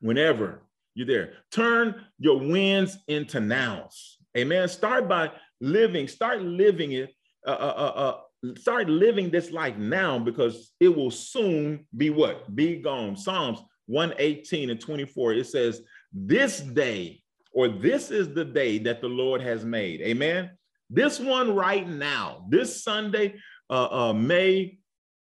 [0.00, 0.60] whenever
[0.98, 1.34] you're there.
[1.52, 4.18] Turn your wins into nows.
[4.36, 4.68] Amen.
[4.68, 5.30] Start by
[5.60, 7.14] living, start living it,
[7.46, 12.52] uh, uh, uh, uh, start living this life now because it will soon be what?
[12.54, 13.16] Be gone.
[13.16, 15.82] Psalms 118 and 24, it says,
[16.12, 20.00] This day, or this is the day that the Lord has made.
[20.00, 20.50] Amen.
[20.90, 23.36] This one right now, this Sunday,
[23.70, 24.78] uh, uh, May,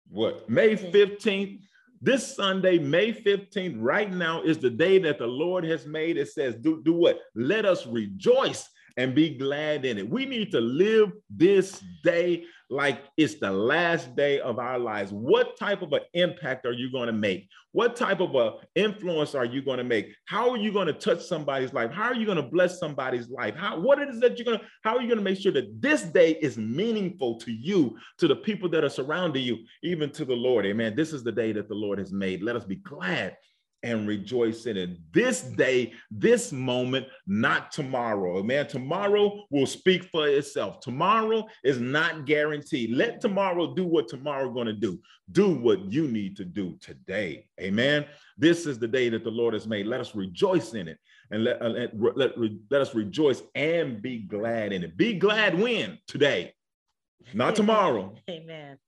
[0.07, 0.49] what?
[0.49, 1.59] May 15th,
[2.05, 6.17] this Sunday, May 15th, right now is the day that the Lord has made.
[6.17, 7.19] It says, do, do what?
[7.33, 10.09] Let us rejoice and be glad in it.
[10.09, 15.11] We need to live this day like it's the last day of our lives.
[15.11, 17.47] What type of an impact are you going to make?
[17.73, 20.15] What type of an influence are you going to make?
[20.25, 21.91] How are you going to touch somebody's life?
[21.91, 23.55] How are you going to bless somebody's life?
[23.55, 25.51] How what is it that you're going to how are you going to make sure
[25.51, 30.09] that this day is meaningful to you, to the people that are surrounding you, even
[30.11, 30.65] to the Lord?
[30.65, 30.95] Amen.
[30.95, 32.41] This is the day that the Lord has made.
[32.41, 33.35] Let us be glad
[33.85, 34.89] and rejoice in it.
[35.13, 38.41] This day, this moment, not tomorrow.
[38.41, 40.79] Man, tomorrow will speak for itself.
[40.79, 42.91] Tomorrow is not guaranteed.
[42.91, 44.99] Let tomorrow do what tomorrow going to do.
[45.31, 47.47] Do what you need to do today.
[47.61, 48.05] Amen.
[48.37, 49.85] This is the day that the Lord has made.
[49.85, 50.97] Let us rejoice in it
[51.29, 52.31] and let, uh, let, let,
[52.71, 54.97] let us rejoice and be glad in it.
[54.97, 55.99] Be glad when?
[56.07, 56.53] Today,
[57.33, 58.15] not tomorrow.
[58.29, 58.79] Amen.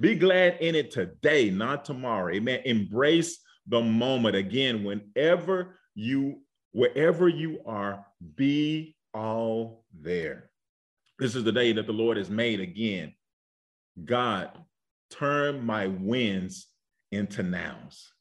[0.00, 2.34] Be glad in it today, not tomorrow.
[2.34, 2.60] Amen.
[2.64, 4.36] Embrace the moment.
[4.36, 6.40] Again, whenever you,
[6.72, 10.50] wherever you are, be all there.
[11.18, 13.14] This is the day that the Lord has made again.
[14.04, 14.50] God,
[15.10, 16.66] turn my wins
[17.12, 18.12] into nows.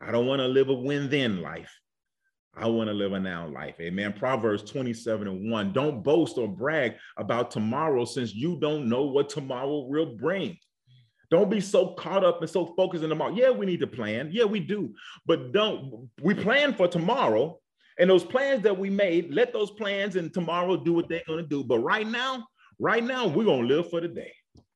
[0.00, 1.72] I don't want to live a win then life.
[2.54, 3.74] I want to live a now life.
[3.80, 4.14] Amen.
[4.14, 5.72] Proverbs 27 and 1.
[5.72, 10.56] Don't boast or brag about tomorrow since you don't know what tomorrow will bring.
[11.30, 13.34] Don't be so caught up and so focused in tomorrow.
[13.34, 14.30] Yeah, we need to plan.
[14.32, 14.94] Yeah, we do.
[15.26, 17.58] But don't we plan for tomorrow?
[17.98, 21.42] And those plans that we made, let those plans and tomorrow do what they're going
[21.42, 21.64] to do.
[21.64, 22.46] But right now,
[22.78, 24.32] right now, we're going to live for the day.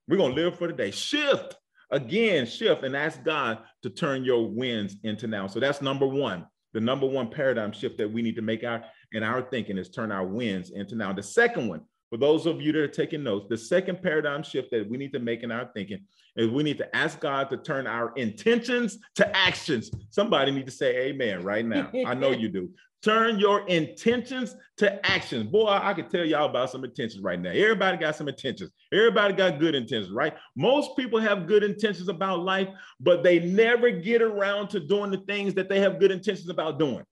[0.08, 0.90] We're going to live for the day.
[0.90, 1.56] Shift
[1.90, 5.46] again, shift and ask God to turn your wins into now.
[5.46, 6.46] So that's number one.
[6.72, 9.90] The number one paradigm shift that we need to make our in our thinking is
[9.90, 11.12] turn our wins into now.
[11.12, 14.72] The second one, for those of you that are taking notes, the second paradigm shift
[14.72, 16.00] that we need to make in our thinking
[16.36, 19.92] is we need to ask God to turn our intentions to actions.
[20.10, 21.88] Somebody need to say amen right now.
[22.04, 22.68] I know you do.
[23.02, 25.44] Turn your intentions to actions.
[25.44, 27.48] Boy, I can tell y'all about some intentions right now.
[27.48, 28.70] Everybody got some intentions.
[28.92, 30.34] Everybody got good intentions, right?
[30.54, 32.68] Most people have good intentions about life,
[33.00, 36.78] but they never get around to doing the things that they have good intentions about
[36.78, 37.02] doing.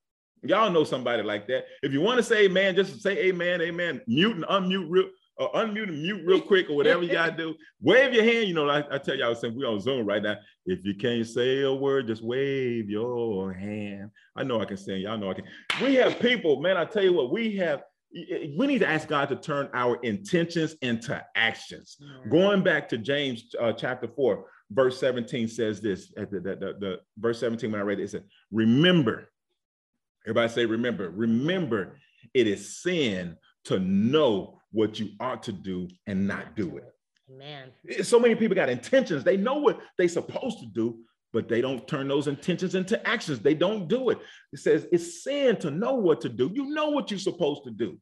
[0.43, 1.65] Y'all know somebody like that.
[1.83, 4.01] If you want to say amen, just say amen, amen.
[4.07, 5.09] Mute and unmute real,
[5.41, 7.55] uh, unmute and mute real quick or whatever you gotta do.
[7.81, 8.49] Wave your hand.
[8.49, 11.27] You know, I, I tell y'all, since we on Zoom right now, if you can't
[11.27, 14.11] say a word, just wave your hand.
[14.37, 15.01] I know I can sing.
[15.01, 15.45] Y'all know I can.
[15.83, 16.77] We have people, man.
[16.77, 17.83] I tell you what, we have.
[18.13, 21.99] We need to ask God to turn our intentions into actions.
[22.31, 26.13] Going back to James uh, chapter four, verse 17 says this.
[26.17, 29.29] At the, the, the, the verse 17, when I read it, it said, "Remember."
[30.29, 31.99] Everybody say, "Remember." Remember,
[32.35, 36.85] it is sin to know what you ought to do and not do it.
[37.29, 37.71] Man.
[37.89, 39.25] Eh, so many people got intentions.
[39.25, 41.01] They know what they're supposed to do,
[41.33, 43.41] but they don't turn those intentions into actions.
[43.41, 44.19] They don't do it.
[44.53, 46.51] It says it's sin to know what to do.
[46.53, 47.99] You know what you're supposed to do,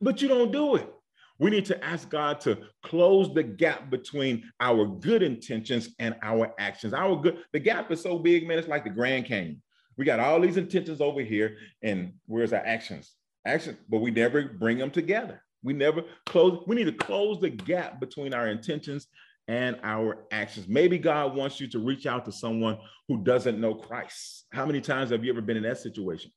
[0.00, 0.92] but you don't do it.
[1.38, 6.52] We need to ask God to close the gap between our good intentions and our
[6.58, 6.92] actions.
[6.92, 8.58] Our good, the gap is so big, man.
[8.58, 9.62] It's like the Grand Canyon.
[9.98, 13.12] We got all these intentions over here, and where's our actions?
[13.44, 15.42] Action, but we never bring them together.
[15.62, 16.62] We never close.
[16.66, 19.08] We need to close the gap between our intentions
[19.48, 20.68] and our actions.
[20.68, 24.46] Maybe God wants you to reach out to someone who doesn't know Christ.
[24.52, 26.30] How many times have you ever been in that situation?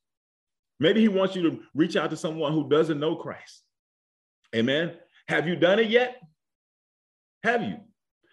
[0.80, 3.62] Maybe He wants you to reach out to someone who doesn't know Christ.
[4.56, 4.94] Amen.
[5.28, 6.20] Have you done it yet?
[7.44, 7.76] Have you?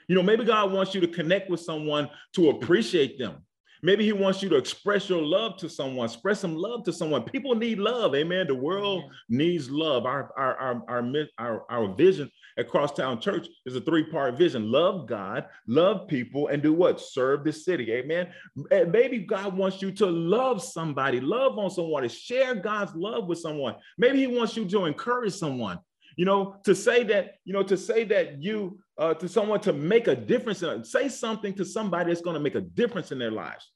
[0.08, 3.44] You know, maybe God wants you to connect with someone to appreciate them,
[3.82, 7.24] Maybe he wants you to express your love to someone, express some love to someone.
[7.24, 8.16] People need love.
[8.16, 8.48] Amen.
[8.48, 9.12] The world Amen.
[9.30, 10.06] needs love.
[10.06, 14.72] Our, our, our, our, our, our vision at Crosstown Church is a three part vision
[14.72, 17.00] love God, love people, and do what?
[17.00, 17.92] Serve the city.
[17.94, 18.28] Amen.
[18.72, 23.28] And maybe God wants you to love somebody, love on someone, to share God's love
[23.28, 23.76] with someone.
[23.98, 25.80] Maybe he wants you to encourage someone
[26.20, 29.72] you know to say that you know to say that you uh, to someone to
[29.72, 33.20] make a difference in, say something to somebody that's going to make a difference in
[33.20, 33.72] their lives.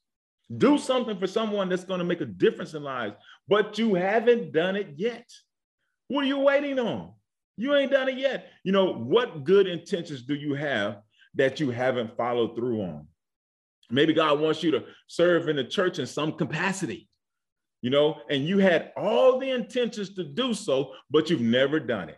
[0.57, 3.15] Do something for someone that's going to make a difference in lives
[3.47, 5.25] but you haven't done it yet.
[6.09, 7.13] What are you waiting on?
[7.55, 8.49] You ain't done it yet.
[8.65, 10.97] You know what good intentions do you have
[11.35, 13.07] that you haven't followed through on?
[13.89, 17.07] Maybe god wants you to serve in the church in some capacity
[17.81, 22.09] you know and you had all the intentions to do so but you've never done
[22.09, 22.17] it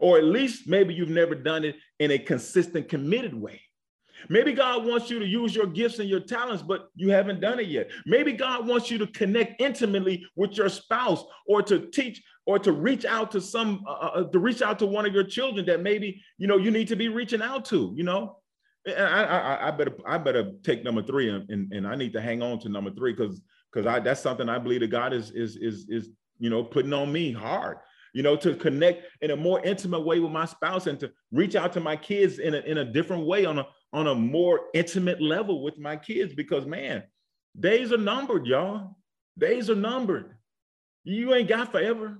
[0.00, 3.60] or at least maybe you've never done it in a consistent, committed way.
[4.28, 7.60] Maybe God wants you to use your gifts and your talents, but you haven't done
[7.60, 7.90] it yet.
[8.06, 12.72] Maybe God wants you to connect intimately with your spouse or to teach or to
[12.72, 15.66] reach out to some, uh, uh, uh to reach out to one of your children
[15.66, 18.38] that maybe, you know, you need to be reaching out to, you know.
[18.88, 22.20] I, I, I better I better take number three and, and, and I need to
[22.20, 23.40] hang on to number three because
[23.72, 26.92] because I that's something I believe that God is is is is you know putting
[26.92, 27.78] on me hard
[28.16, 31.54] you know, to connect in a more intimate way with my spouse and to reach
[31.54, 34.60] out to my kids in a, in a different way on a, on a more
[34.72, 37.02] intimate level with my kids because man,
[37.60, 38.96] days are numbered, y'all.
[39.36, 40.34] Days are numbered.
[41.04, 42.18] You ain't got forever.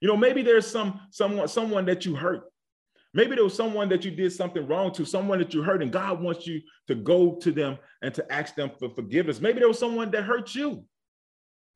[0.00, 2.42] You know, maybe there's some someone someone that you hurt.
[3.14, 5.92] Maybe there was someone that you did something wrong to, someone that you hurt, and
[5.92, 9.40] God wants you to go to them and to ask them for forgiveness.
[9.40, 10.84] Maybe there was someone that hurt you,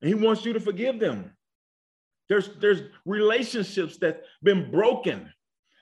[0.01, 1.31] and He wants you to forgive them.
[2.33, 5.31] There's, there's relationships that's been broken.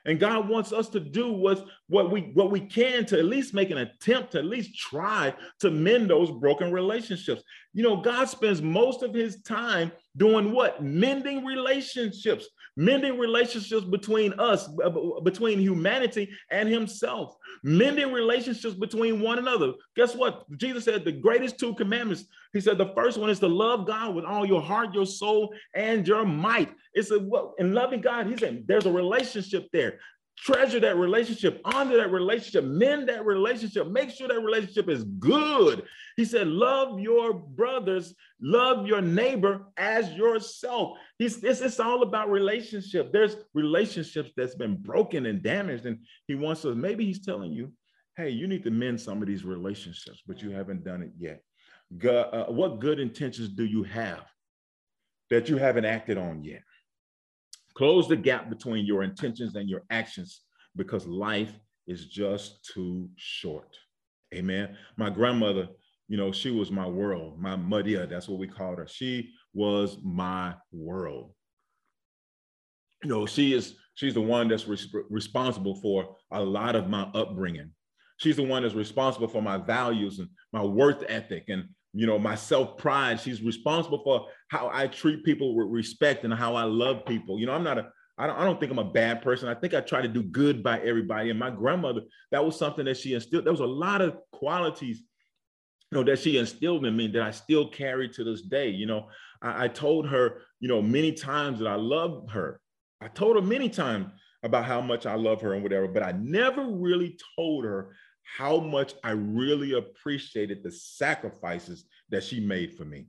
[0.04, 3.54] And God wants us to do what's, what we what we can to at least
[3.54, 7.42] make an attempt to at least try to mend those broken relationships.
[7.74, 10.84] You know, God spends most of his time doing what?
[10.84, 14.70] Mending relationships, mending relationships between us,
[15.24, 19.74] between humanity and himself, mending relationships between one another.
[19.96, 20.44] Guess what?
[20.58, 22.26] Jesus said the greatest two commandments.
[22.52, 25.54] He said the first one is to love God with all your heart, your soul,
[25.74, 26.74] and your might.
[26.94, 30.00] It's a what in loving God, he said there's a relationship there
[30.38, 35.84] treasure that relationship, honor that relationship, mend that relationship, make sure that relationship is good.
[36.18, 40.98] He said, Love your brothers, love your neighbor as yourself.
[41.18, 43.12] He's it's, it's all about relationship.
[43.12, 47.72] There's relationships that's been broken and damaged, and he wants us, maybe he's telling you,
[48.18, 51.42] hey, you need to mend some of these relationships, but you haven't done it yet.
[51.98, 54.24] God, uh, what good intentions do you have
[55.30, 56.62] that you haven't acted on yet?
[57.76, 60.42] Close the gap between your intentions and your actions
[60.76, 61.54] because life
[61.88, 63.76] is just too short.
[64.34, 64.78] Amen.
[64.98, 65.68] My grandmother,
[66.08, 68.88] you know, she was my world, my Maria, that's what we called her.
[68.88, 71.34] She was my world.
[73.04, 77.04] You know, she is she's the one that's re- responsible for a lot of my
[77.14, 77.72] upbringing.
[78.18, 82.18] She's the one that's responsible for my values and my worth ethic and you know
[82.18, 86.64] my self pride she's responsible for how i treat people with respect and how i
[86.64, 89.22] love people you know i'm not a I don't, I don't think i'm a bad
[89.22, 92.58] person i think i try to do good by everybody and my grandmother that was
[92.58, 95.02] something that she instilled there was a lot of qualities
[95.92, 98.70] you know, that she instilled in me that I still carry to this day.
[98.70, 99.10] You know,
[99.42, 102.62] I, I told her, you know, many times that I love her.
[103.02, 104.08] I told her many times
[104.44, 108.60] about how much I love her and whatever, but I never really told her how
[108.60, 113.08] much I really appreciated the sacrifices that she made for me.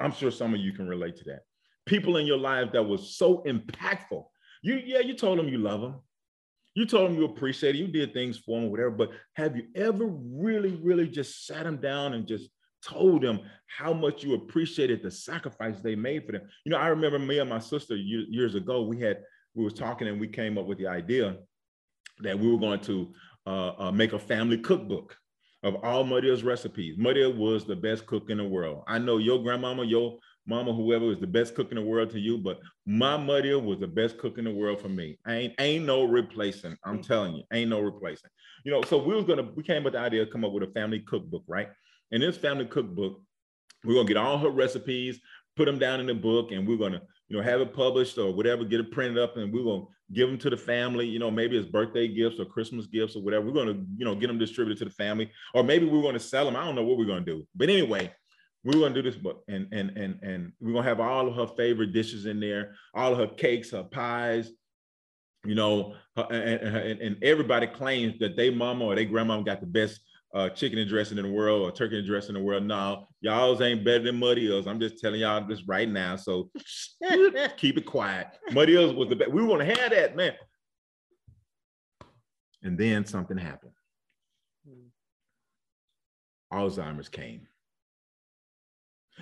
[0.00, 1.40] I'm sure some of you can relate to that.
[1.86, 4.24] People in your life that was so impactful.
[4.62, 6.00] You, yeah, you told them you love them.
[6.74, 7.78] You told them you appreciate it.
[7.78, 8.90] You did things for them, whatever.
[8.90, 12.48] But have you ever really, really just sat them down and just
[12.84, 16.42] told them how much you appreciated the sacrifice they made for them?
[16.64, 18.82] You know, I remember me and my sister years ago.
[18.82, 19.22] We had
[19.54, 21.36] we was talking and we came up with the idea
[22.20, 23.12] that we were going to
[23.46, 25.16] uh, uh, make a family cookbook
[25.62, 26.96] of all Maria's recipes.
[26.98, 28.84] Maria was the best cook in the world.
[28.86, 32.20] I know your grandmama, your mama, whoever was the best cook in the world to
[32.20, 35.18] you, but my Maria was the best cook in the world for me.
[35.26, 36.76] Ain't ain't no replacing.
[36.84, 37.06] I'm mm.
[37.06, 38.30] telling you, ain't no replacing.
[38.64, 40.52] You know, so we was gonna we came up with the idea to come up
[40.52, 41.68] with a family cookbook, right?
[42.12, 43.20] And this family cookbook,
[43.84, 45.18] we're gonna get all her recipes,
[45.56, 47.02] put them down in the book, and we're gonna
[47.34, 50.28] you know have it published or whatever, get it printed up, and we're gonna give
[50.28, 51.04] them to the family.
[51.04, 53.44] You know, maybe as birthday gifts or Christmas gifts or whatever.
[53.44, 56.44] We're gonna you know get them distributed to the family, or maybe we're gonna sell
[56.44, 56.54] them.
[56.54, 58.12] I don't know what we're gonna do, but anyway
[58.62, 61.54] we're gonna do this book and and and and we're gonna have all of her
[61.54, 64.50] favorite dishes in there, all of her cakes, her pies,
[65.44, 69.60] you know, her, and, and, and, everybody claims that they mama or they grandmama got
[69.60, 70.00] the best
[70.34, 72.64] uh, chicken and dressing in the world or turkey and dressing in the world.
[72.64, 76.16] No, y'all's ain't better than Muddy I'm just telling y'all this right now.
[76.16, 76.50] So
[77.56, 78.28] keep it quiet.
[78.52, 79.30] Muddy was the best.
[79.30, 80.32] We want to have that, man.
[82.62, 83.72] And then something happened.
[86.52, 87.46] Alzheimer's came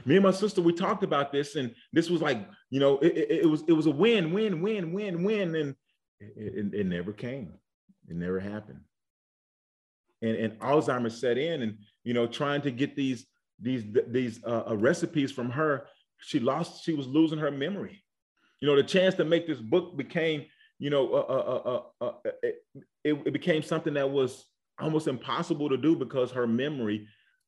[0.05, 3.17] me and my sister we talked about this and this was like you know it,
[3.17, 5.75] it, it was it was a win win win win win and
[6.21, 7.53] it, it, never came
[8.09, 8.81] it never happened
[10.23, 13.27] and and alzheimer's set in and you know trying to get these
[13.61, 15.87] these these uh, uh, recipes from her
[16.18, 18.03] she lost she was losing her memory
[18.61, 20.45] you know the chance to make this book became
[20.79, 22.64] you know uh, uh, uh, uh it,
[23.05, 24.47] it became something that was
[24.81, 27.07] almost impossible to do because her memory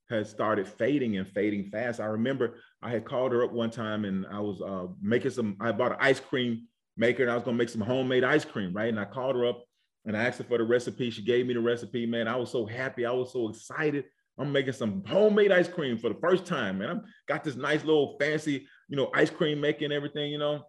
[0.08, 2.00] had started fading and fading fast.
[2.00, 5.56] I remember I had called her up one time and I was uh, making some,
[5.60, 8.72] I bought an ice cream maker and I was gonna make some homemade ice cream,
[8.72, 8.88] right?
[8.88, 9.64] And I called her up
[10.04, 11.10] and I asked her for the recipe.
[11.10, 12.28] She gave me the recipe, man.
[12.28, 13.06] I was so happy.
[13.06, 14.04] I was so excited.
[14.38, 16.90] I'm making some homemade ice cream for the first time, man.
[16.90, 17.00] I
[17.32, 20.64] got this nice little fancy, you know, ice cream making everything, you know.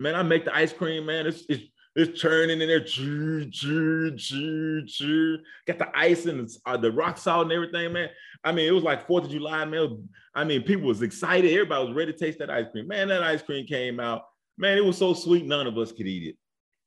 [0.00, 1.26] Man, I make the ice cream, man.
[1.26, 1.64] It's, it's
[1.98, 5.38] it's churning in there, choo, choo, choo, choo.
[5.66, 8.08] Got the ice and uh, the rock salt and everything, man.
[8.44, 10.08] I mean, it was like Fourth of July, man.
[10.32, 11.50] I mean, people was excited.
[11.50, 12.86] Everybody was ready to taste that ice cream.
[12.86, 14.22] Man, that ice cream came out.
[14.56, 16.36] Man, it was so sweet, none of us could eat it.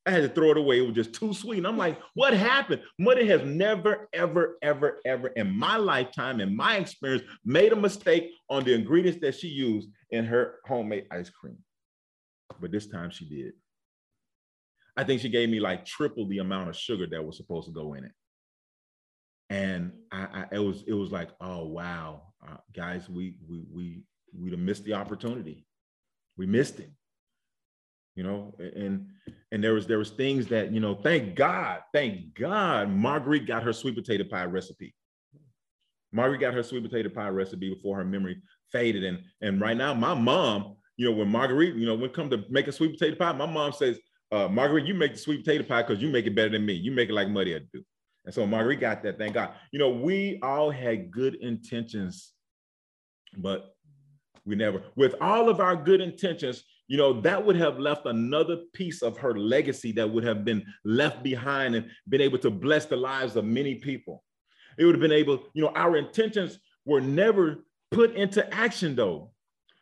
[0.06, 0.80] I had to throw it away.
[0.80, 1.60] It was just too sweet.
[1.60, 2.82] And I'm like, what happened?
[2.98, 8.32] Muddy has never, ever, ever, ever in my lifetime, in my experience, made a mistake
[8.50, 11.58] on the ingredients that she used in her homemade ice cream.
[12.60, 13.54] But this time she did.
[14.98, 17.74] I think she gave me like triple the amount of sugar that was supposed to
[17.74, 18.12] go in it.
[19.50, 24.04] And I, I it was it was like, oh wow, uh, guys, we we we
[24.38, 25.66] we'd have missed the opportunity.
[26.38, 26.90] We missed it.
[28.16, 29.08] You know, and
[29.52, 30.96] and there was there was things that you know.
[30.96, 34.94] Thank God, thank God, Marguerite got her sweet potato pie recipe.
[36.12, 38.42] Marguerite got her sweet potato pie recipe before her memory
[38.72, 39.04] faded.
[39.04, 42.44] And and right now, my mom, you know, when Marguerite, you know, when come to
[42.50, 43.98] make a sweet potato pie, my mom says,
[44.32, 46.74] uh, Marguerite, you make the sweet potato pie because you make it better than me.
[46.74, 47.84] You make it like Muddy to do.
[48.26, 49.52] And so Marguerite got that, thank God.
[49.72, 52.34] You know, we all had good intentions,
[53.38, 53.74] but
[54.46, 58.58] we never, with all of our good intentions, you know, that would have left another
[58.74, 62.86] piece of her legacy that would have been left behind and been able to bless
[62.86, 64.26] the lives of many people.
[64.78, 69.32] It would have been able, you know, our intentions were never put into action though.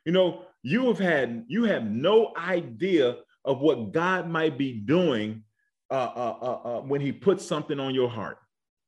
[0.05, 5.43] You know, you have had, you have no idea of what God might be doing
[5.89, 8.37] uh, uh, uh, uh, when He puts something on your heart.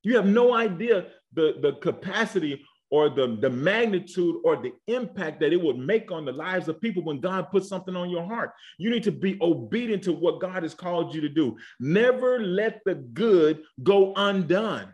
[0.04, 5.54] You have no idea the, the capacity or the, the magnitude or the impact that
[5.54, 8.52] it would make on the lives of people when God puts something on your heart.
[8.78, 11.58] You need to be obedient to what God has called you to do.
[11.80, 14.94] Never let the good go undone.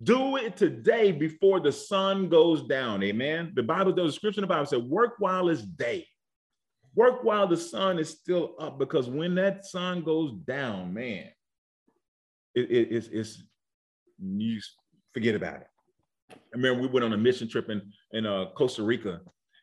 [0.00, 3.02] Do it today before the sun goes down.
[3.02, 3.52] Amen.
[3.56, 6.06] The Bible, the description of the Bible said, work while it's day.
[6.94, 11.26] Work while the sun is still up because when that sun goes down, man,
[12.54, 13.42] it, it, it's, it's,
[14.20, 14.60] you
[15.12, 15.66] forget about it.
[16.30, 19.20] I remember we went on a mission trip in, in uh, Costa Rica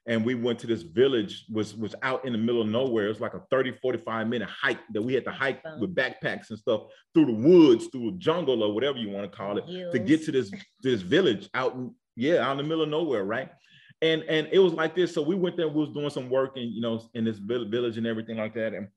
[0.08, 3.10] and we went to this village was was out in the middle of nowhere it
[3.10, 6.60] was like a 30 45 minute hike that we had to hike with backpacks and
[6.60, 6.82] stuff
[7.14, 10.24] through the woods through the jungle or whatever you want to call it to get
[10.24, 10.52] to this
[10.84, 13.50] this village out in Yeah, out in the middle of nowhere, right?
[14.02, 15.14] And and it was like this.
[15.14, 17.98] So we went there, we was doing some work and you know in this village
[17.98, 18.74] and everything like that.
[18.74, 18.88] And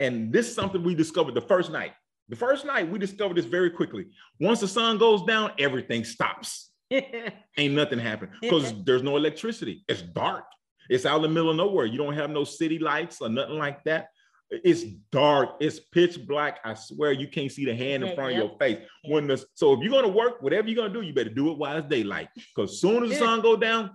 [0.00, 1.92] and this is something we discovered the first night.
[2.28, 4.06] The first night we discovered this very quickly.
[4.40, 6.71] Once the sun goes down, everything stops.
[7.58, 9.84] Ain't nothing happening because there's no electricity.
[9.88, 10.44] It's dark.
[10.88, 11.86] It's out in the middle of nowhere.
[11.86, 14.08] You don't have no city lights or nothing like that.
[14.50, 15.56] It's dark.
[15.60, 16.58] It's pitch black.
[16.64, 18.78] I swear you can't see the hand in front of your face.
[19.06, 21.58] When the so if you're gonna work, whatever you're gonna do, you better do it
[21.58, 22.28] while it's daylight.
[22.34, 23.90] Because soon as the sun go down,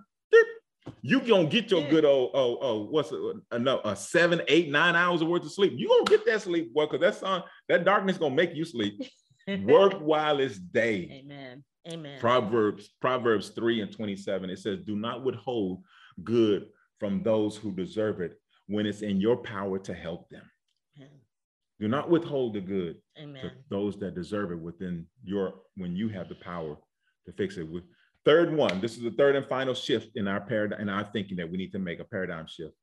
[1.02, 3.12] you gonna get your good old oh oh what's
[3.52, 5.74] enough a seven eight nine hours of worth of sleep.
[5.76, 9.00] You gonna get that sleep, boy, because that sun that darkness gonna make you sleep.
[9.64, 11.22] Work while it's day.
[11.24, 11.64] Amen.
[11.86, 12.18] Amen.
[12.20, 14.50] Proverbs Proverbs three and twenty seven.
[14.50, 15.82] It says, "Do not withhold
[16.24, 16.68] good
[16.98, 20.48] from those who deserve it when it's in your power to help them.
[20.96, 21.10] Amen.
[21.80, 23.42] Do not withhold the good Amen.
[23.42, 26.76] to those that deserve it within your when you have the power
[27.26, 27.68] to fix it.
[27.68, 27.84] With
[28.24, 31.36] third one, this is the third and final shift in our paradigm in our thinking
[31.36, 32.74] that we need to make a paradigm shift,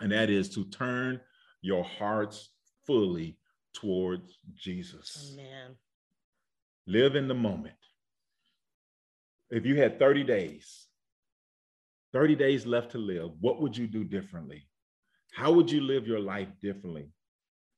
[0.00, 1.20] and that is to turn
[1.62, 2.50] your hearts
[2.86, 3.38] fully
[3.72, 5.32] towards Jesus.
[5.32, 5.76] Amen.
[6.86, 7.74] Live in the moment.
[9.50, 10.88] If you had 30 days
[12.12, 14.66] 30 days left to live, what would you do differently?
[15.32, 17.10] How would you live your life differently?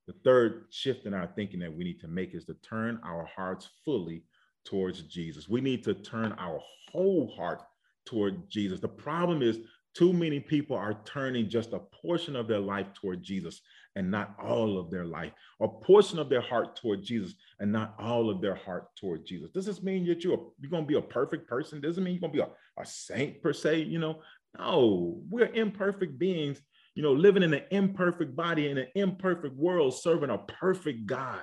[0.06, 3.24] The third shift in our thinking that we need to make is to turn our
[3.24, 4.24] hearts fully
[4.64, 5.48] towards Jesus.
[5.48, 6.60] We need to turn our
[6.92, 7.62] whole heart
[8.06, 8.80] toward Jesus.
[8.80, 9.58] The problem is
[9.94, 13.60] too many people are turning just a portion of their life toward Jesus
[13.96, 17.94] and not all of their life, a portion of their heart toward Jesus and not
[17.98, 19.50] all of their heart toward Jesus.
[19.50, 21.80] Does this mean that you're, you're going to be a perfect person?
[21.80, 24.22] Doesn't mean you're going to be a, a saint per se, you know?
[24.58, 26.60] No, we're imperfect beings,
[26.94, 31.42] you know, living in an imperfect body in an imperfect world, serving a perfect God.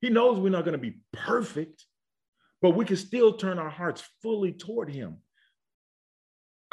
[0.00, 1.84] He knows we're not going to be perfect,
[2.60, 5.18] but we can still turn our hearts fully toward him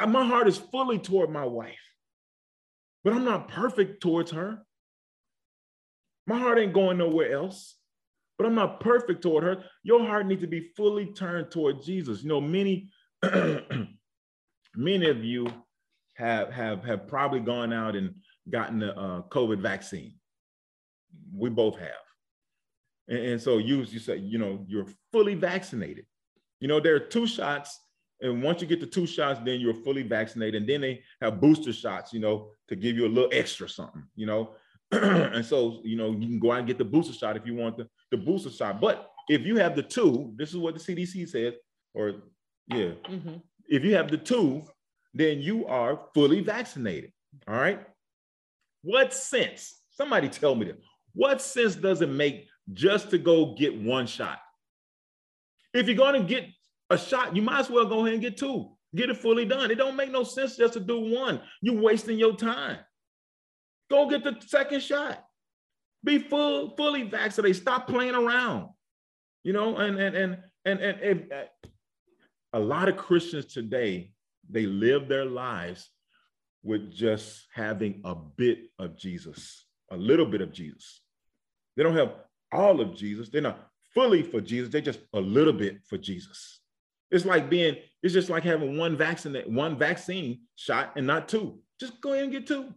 [0.08, 1.80] my heart is fully toward my wife,
[3.04, 4.60] but I'm not perfect towards her.
[6.28, 7.76] My heart ain't going nowhere else,
[8.38, 9.64] but I'm not perfect toward her.
[9.84, 12.22] Your heart needs to be fully turned toward Jesus.
[12.22, 12.90] You know, many,
[14.76, 15.48] many of you
[16.16, 18.16] have have have probably gone out and
[18.50, 20.14] gotten the uh, COVID vaccine.
[21.34, 21.90] We both have,
[23.08, 26.06] and, and so you you say you know you're fully vaccinated.
[26.60, 27.80] You know there are two shots
[28.22, 30.62] and once you get the two shots, then you're fully vaccinated.
[30.62, 34.04] And then they have booster shots, you know, to give you a little extra something,
[34.16, 34.56] you know.
[34.92, 37.56] and so, you know, you can go out and get the booster shot if you
[37.56, 38.82] want the, the booster shot.
[38.82, 41.54] But if you have the two, this is what the CDC says,
[41.94, 42.16] or
[42.68, 43.36] yeah, mm-hmm.
[43.68, 44.64] if you have the two,
[45.14, 47.12] then you are fully vaccinated.
[47.48, 47.80] All right.
[48.82, 49.82] What sense?
[49.92, 50.80] Somebody tell me that.
[51.14, 54.40] What sense does it make just to go get one shot?
[55.74, 56.46] If you're going to get
[56.90, 58.70] a shot, you might as well go ahead and get two.
[58.96, 59.70] Get it fully done.
[59.70, 61.42] It don't make no sense just to do one.
[61.62, 62.80] You're wasting your time.
[63.92, 65.24] Go get the second shot.
[66.04, 67.62] Be full, fully vaccinated.
[67.62, 68.70] Stop playing around.
[69.44, 71.68] You know, and and and and and, and uh,
[72.54, 74.12] a lot of Christians today
[74.50, 75.90] they live their lives
[76.64, 81.02] with just having a bit of Jesus, a little bit of Jesus.
[81.78, 82.14] They don't have
[82.52, 83.30] all of Jesus.
[83.30, 84.70] They're not fully for Jesus.
[84.70, 86.59] They're just a little bit for Jesus.
[87.12, 91.60] It's like being, it's just like having one vaccine, one vaccine shot and not two.
[91.80, 92.74] Just go ahead and get two.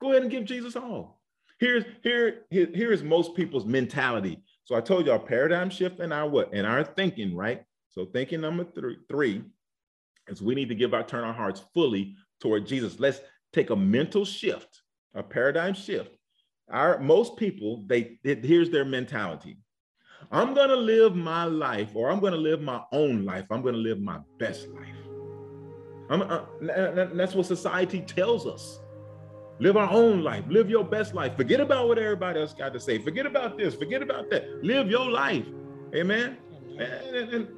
[0.00, 1.20] Go ahead and give Jesus all.
[1.58, 4.42] Here's here, here, here is most people's mentality.
[4.64, 6.52] So I told y'all paradigm shift in our what?
[6.52, 7.64] In our thinking, right?
[7.90, 9.42] So thinking number three, three
[10.28, 12.98] is we need to give our turn our hearts fully toward Jesus.
[12.98, 13.20] Let's
[13.52, 14.82] take a mental shift,
[15.14, 16.16] a paradigm shift.
[16.70, 19.58] Our most people, they here's their mentality.
[20.30, 23.46] I'm going to live my life or I'm going to live my own life.
[23.50, 24.88] I'm going to live my best life.
[26.10, 26.44] Uh,
[27.14, 28.80] that's what society tells us.
[29.58, 30.44] Live our own life.
[30.48, 31.36] Live your best life.
[31.36, 32.98] Forget about what everybody else got to say.
[32.98, 33.74] Forget about this.
[33.74, 34.64] Forget about that.
[34.64, 35.46] Live your life.
[35.94, 36.36] Amen.
[36.78, 37.48] And, and, and,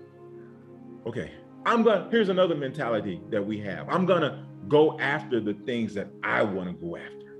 [1.07, 1.33] okay.
[1.67, 3.89] I'm going to, here's another mentality that we have.
[3.89, 7.39] I'm going to go after the things that I want to go after.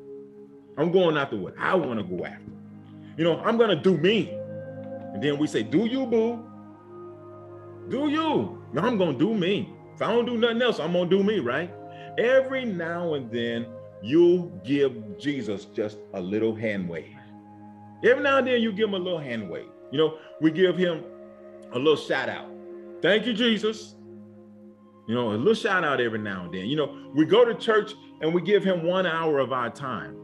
[0.79, 2.53] I'm going after what I want to go after.
[3.17, 4.37] You know, I'm going to do me.
[5.15, 6.45] And then we say, do you, boo?
[7.89, 8.63] Do you?
[8.73, 9.73] No, I'm gonna do me.
[9.95, 11.73] If I don't do nothing else, I'm gonna do me, right?
[12.19, 13.67] Every now and then,
[14.03, 17.17] you give Jesus just a little hand wave.
[18.05, 19.69] Every now and then, you give him a little hand wave.
[19.93, 21.05] You know, we give him
[21.73, 22.51] a little shout out.
[23.01, 23.95] Thank you, Jesus.
[25.07, 26.67] You know, a little shout out every now and then.
[26.67, 30.17] You know, we go to church and we give him one hour of our time.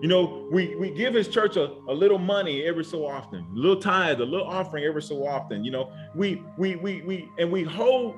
[0.00, 3.58] You know, we, we give his church a, a little money every so often, a
[3.58, 5.64] little tithe, a little offering every so often.
[5.64, 8.14] You know, we we we we and we hold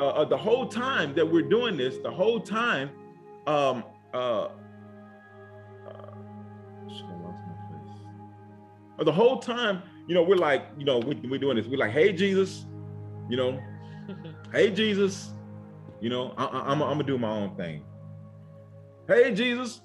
[0.00, 2.90] uh, uh, the whole time that we're doing this, the whole time,
[3.46, 4.48] um, uh,
[8.98, 11.66] uh, the whole time, you know, we're like, you know, we, we're doing this.
[11.66, 12.64] We're like, hey, Jesus,
[13.28, 13.60] you know,
[14.52, 15.32] hey, Jesus,
[16.00, 17.84] you know, I, I, I'm, I'm gonna do my own thing.
[19.06, 19.82] Hey, Jesus,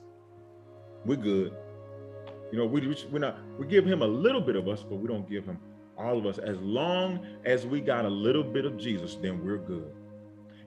[1.06, 1.56] we're good.
[2.52, 5.08] You know, we, we're not, we give him a little bit of us, but we
[5.08, 5.60] don't give him
[5.98, 6.38] all of us.
[6.38, 9.92] As long as we got a little bit of Jesus, then we're good.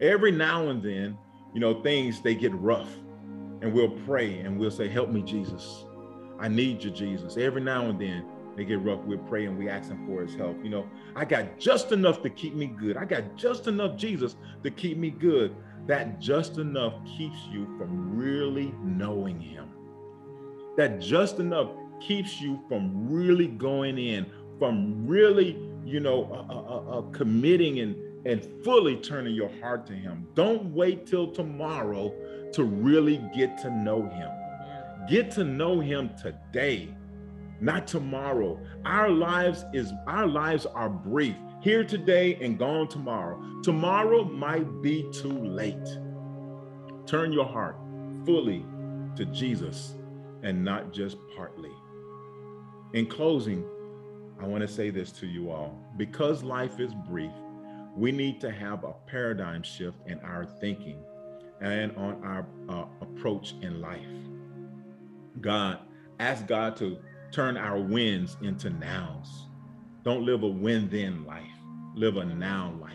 [0.01, 1.19] Every now and then,
[1.55, 2.91] you know, things they get rough
[3.63, 5.85] and we'll pray and we'll say, Help me, Jesus.
[6.39, 7.37] I need you, Jesus.
[7.37, 8.25] Every now and then
[8.57, 10.63] they get rough, we'll pray and we ask him for his help.
[10.63, 10.87] You know,
[11.17, 12.97] I got just enough to keep me good.
[12.97, 15.55] I got just enough Jesus to keep me good.
[15.87, 19.69] That just enough keeps you from really knowing him.
[20.79, 21.71] That just enough
[22.01, 24.27] keeps you from really going in,
[24.61, 29.93] from really, you know, uh, uh, uh, committing and and fully turning your heart to
[29.93, 30.29] him.
[30.35, 32.15] Don't wait till tomorrow
[32.53, 34.31] to really get to know him.
[35.09, 36.95] Get to know him today,
[37.61, 38.61] not tomorrow.
[38.85, 41.35] Our lives is our lives are brief.
[41.61, 43.43] Here today and gone tomorrow.
[43.65, 45.99] Tomorrow might be too late.
[47.05, 47.77] Turn your heart
[48.25, 48.65] fully
[49.17, 49.97] to Jesus
[50.43, 51.73] and not just partly.
[52.95, 53.65] In closing,
[54.41, 55.79] I want to say this to you all.
[55.97, 57.33] Because life is brief,
[57.97, 61.03] we need to have a paradigm shift in our thinking
[61.61, 64.01] and on our uh, approach in life.
[65.41, 65.81] God,
[66.21, 66.99] ask God to
[67.33, 69.47] turn our wins into nows.
[70.05, 71.43] Don't live a win then life,
[71.95, 72.93] live a now life.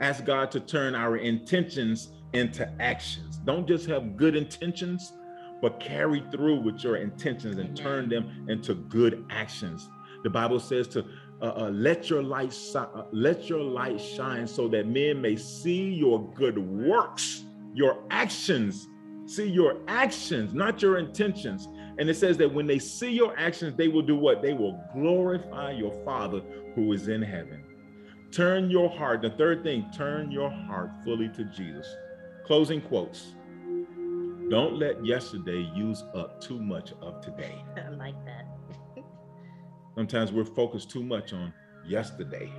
[0.00, 3.38] Ask God to turn our intentions into actions.
[3.38, 5.12] Don't just have good intentions,
[5.60, 9.88] but carry through with your intentions and turn them into good actions.
[10.22, 11.04] The Bible says to
[11.40, 15.90] uh, uh, let your light uh, let your light shine so that men may see
[15.90, 17.44] your good works,
[17.74, 18.88] your actions,
[19.26, 21.68] see your actions, not your intentions.
[21.98, 24.42] And it says that when they see your actions, they will do what?
[24.42, 26.40] They will glorify your Father
[26.74, 27.62] who is in heaven.
[28.32, 29.22] Turn your heart.
[29.22, 31.86] The third thing, turn your heart fully to Jesus.
[32.44, 33.35] Closing quotes.
[34.48, 37.64] Don't let yesterday use up too much of today.
[37.76, 38.46] I like that.
[39.96, 41.52] Sometimes we're focused too much on
[41.84, 42.52] yesterday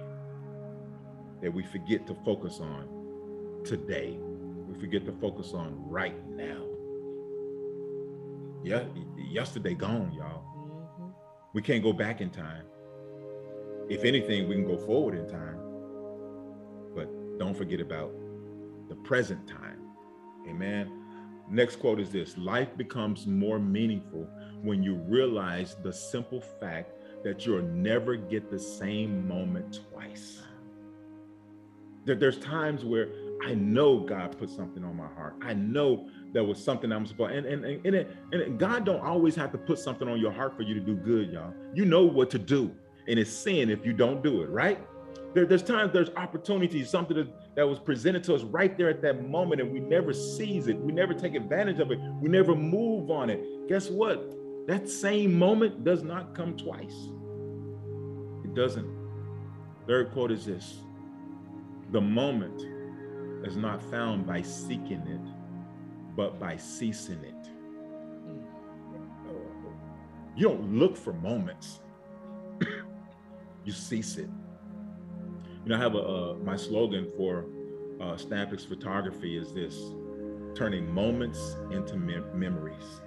[1.42, 4.18] that we forget to focus on today.
[4.68, 6.64] We forget to focus on right now.
[8.64, 8.84] Yeah,
[9.18, 10.44] yesterday gone, y'all.
[10.58, 11.10] Mm-hmm.
[11.54, 12.66] We can't go back in time.
[13.88, 15.60] If anything, we can go forward in time.
[16.94, 18.12] But don't forget about
[18.90, 19.80] the present time.
[20.50, 21.07] Amen.
[21.50, 24.28] Next quote is this Life becomes more meaningful
[24.62, 26.92] when you realize the simple fact
[27.24, 30.42] that you'll never get the same moment twice.
[32.06, 33.10] That there's times where
[33.46, 35.36] I know God put something on my heart.
[35.42, 39.36] I know there was something I'm supposed and and and, it, and God don't always
[39.36, 41.54] have to put something on your heart for you to do good, y'all.
[41.74, 42.72] You know what to do,
[43.08, 44.80] and it's sin if you don't do it, right?
[45.34, 49.02] There, there's times there's opportunities, something that, that was presented to us right there at
[49.02, 50.78] that moment, and we never seize it.
[50.78, 52.00] We never take advantage of it.
[52.22, 53.68] We never move on it.
[53.68, 54.34] Guess what?
[54.68, 57.10] That same moment does not come twice.
[58.44, 58.98] It doesn't.
[59.88, 60.80] Third quote is this
[61.92, 62.62] The moment
[63.46, 67.34] is not found by seeking it, but by ceasing it.
[70.36, 71.80] You don't look for moments,
[73.66, 74.30] you cease it.
[75.68, 77.44] You know, I have a, uh, my slogan for
[78.00, 79.78] uh, Stampix Photography is this
[80.56, 83.02] turning moments into memories.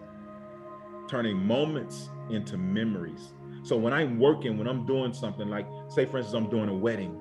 [1.08, 3.32] Turning moments into memories.
[3.62, 6.74] So when I'm working, when I'm doing something like, say, for instance, I'm doing a
[6.74, 7.18] wedding,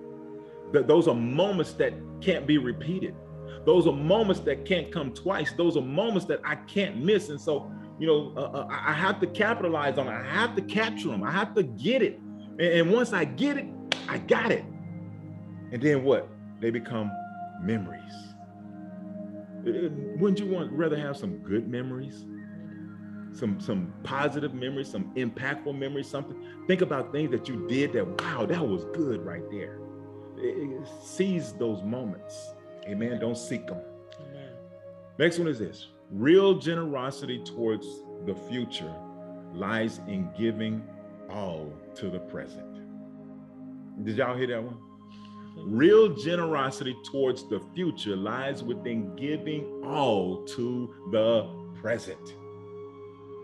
[0.73, 3.15] th- those are moments that can't be repeated.
[3.65, 5.53] Those are moments that can't come twice.
[5.53, 7.29] Those are moments that I can't miss.
[7.29, 10.11] And so, you know, uh, uh I have to capitalize on it.
[10.11, 11.23] I have to capture them.
[11.23, 12.19] I have to get it.
[12.59, 13.67] And once I get it,
[14.09, 14.65] I got it.
[15.71, 16.27] And then what?
[16.59, 17.11] They become
[17.61, 18.13] memories.
[19.65, 22.25] Uh, uh, wouldn't you want rather have some good memories?
[23.31, 26.35] Some some positive memories, some impactful memories, something.
[26.67, 29.79] Think about things that you did that, wow, that was good right there.
[31.03, 32.53] seize those moments.
[32.87, 33.19] Amen.
[33.19, 33.81] Don't seek them.
[34.19, 34.53] Amen.
[35.19, 37.85] Next one is this real generosity towards
[38.25, 38.93] the future
[39.53, 40.83] lies in giving
[41.29, 42.65] all to the present.
[44.03, 44.77] Did y'all hear that one?
[45.57, 51.47] Real generosity towards the future lies within giving all to the
[51.79, 52.35] present.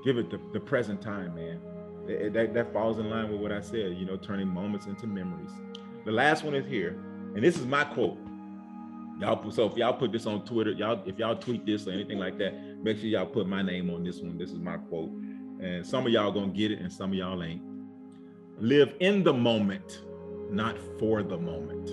[0.03, 1.59] Give it the, the present time, man.
[2.07, 5.07] It, that, that falls in line with what I said, you know, turning moments into
[5.07, 5.51] memories.
[6.05, 6.99] The last one is here,
[7.35, 8.17] and this is my quote
[9.19, 12.19] Y'all, so if y'all put this on Twitter, y'all, if y'all tweet this or anything
[12.19, 12.53] like that,
[12.83, 14.37] make sure y'all put my name on this one.
[14.37, 15.09] This is my quote.
[15.61, 17.61] And some of y'all gonna get it and some of y'all ain't.
[18.59, 20.01] Live in the moment,
[20.49, 21.91] not for the moment.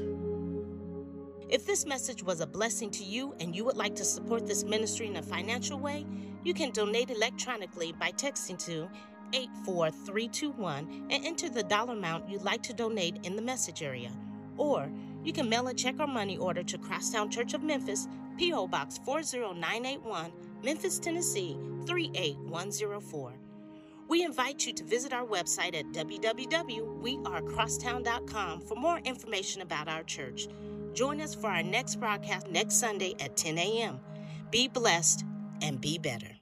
[1.48, 4.64] If this message was a blessing to you and you would like to support this
[4.64, 6.06] ministry in a financial way,
[6.44, 8.88] you can donate electronically by texting to
[9.34, 14.10] 84321 and enter the dollar amount you'd like to donate in the message area.
[14.56, 14.90] Or
[15.24, 18.68] you can mail a check or money order to Crosstown Church of Memphis, P.O.
[18.68, 20.32] Box 40981,
[20.62, 23.41] Memphis, Tennessee 38104.
[24.12, 30.48] We invite you to visit our website at www.wearecrosstown.com for more information about our church.
[30.92, 34.00] Join us for our next broadcast next Sunday at 10 a.m.
[34.50, 35.24] Be blessed
[35.62, 36.41] and be better.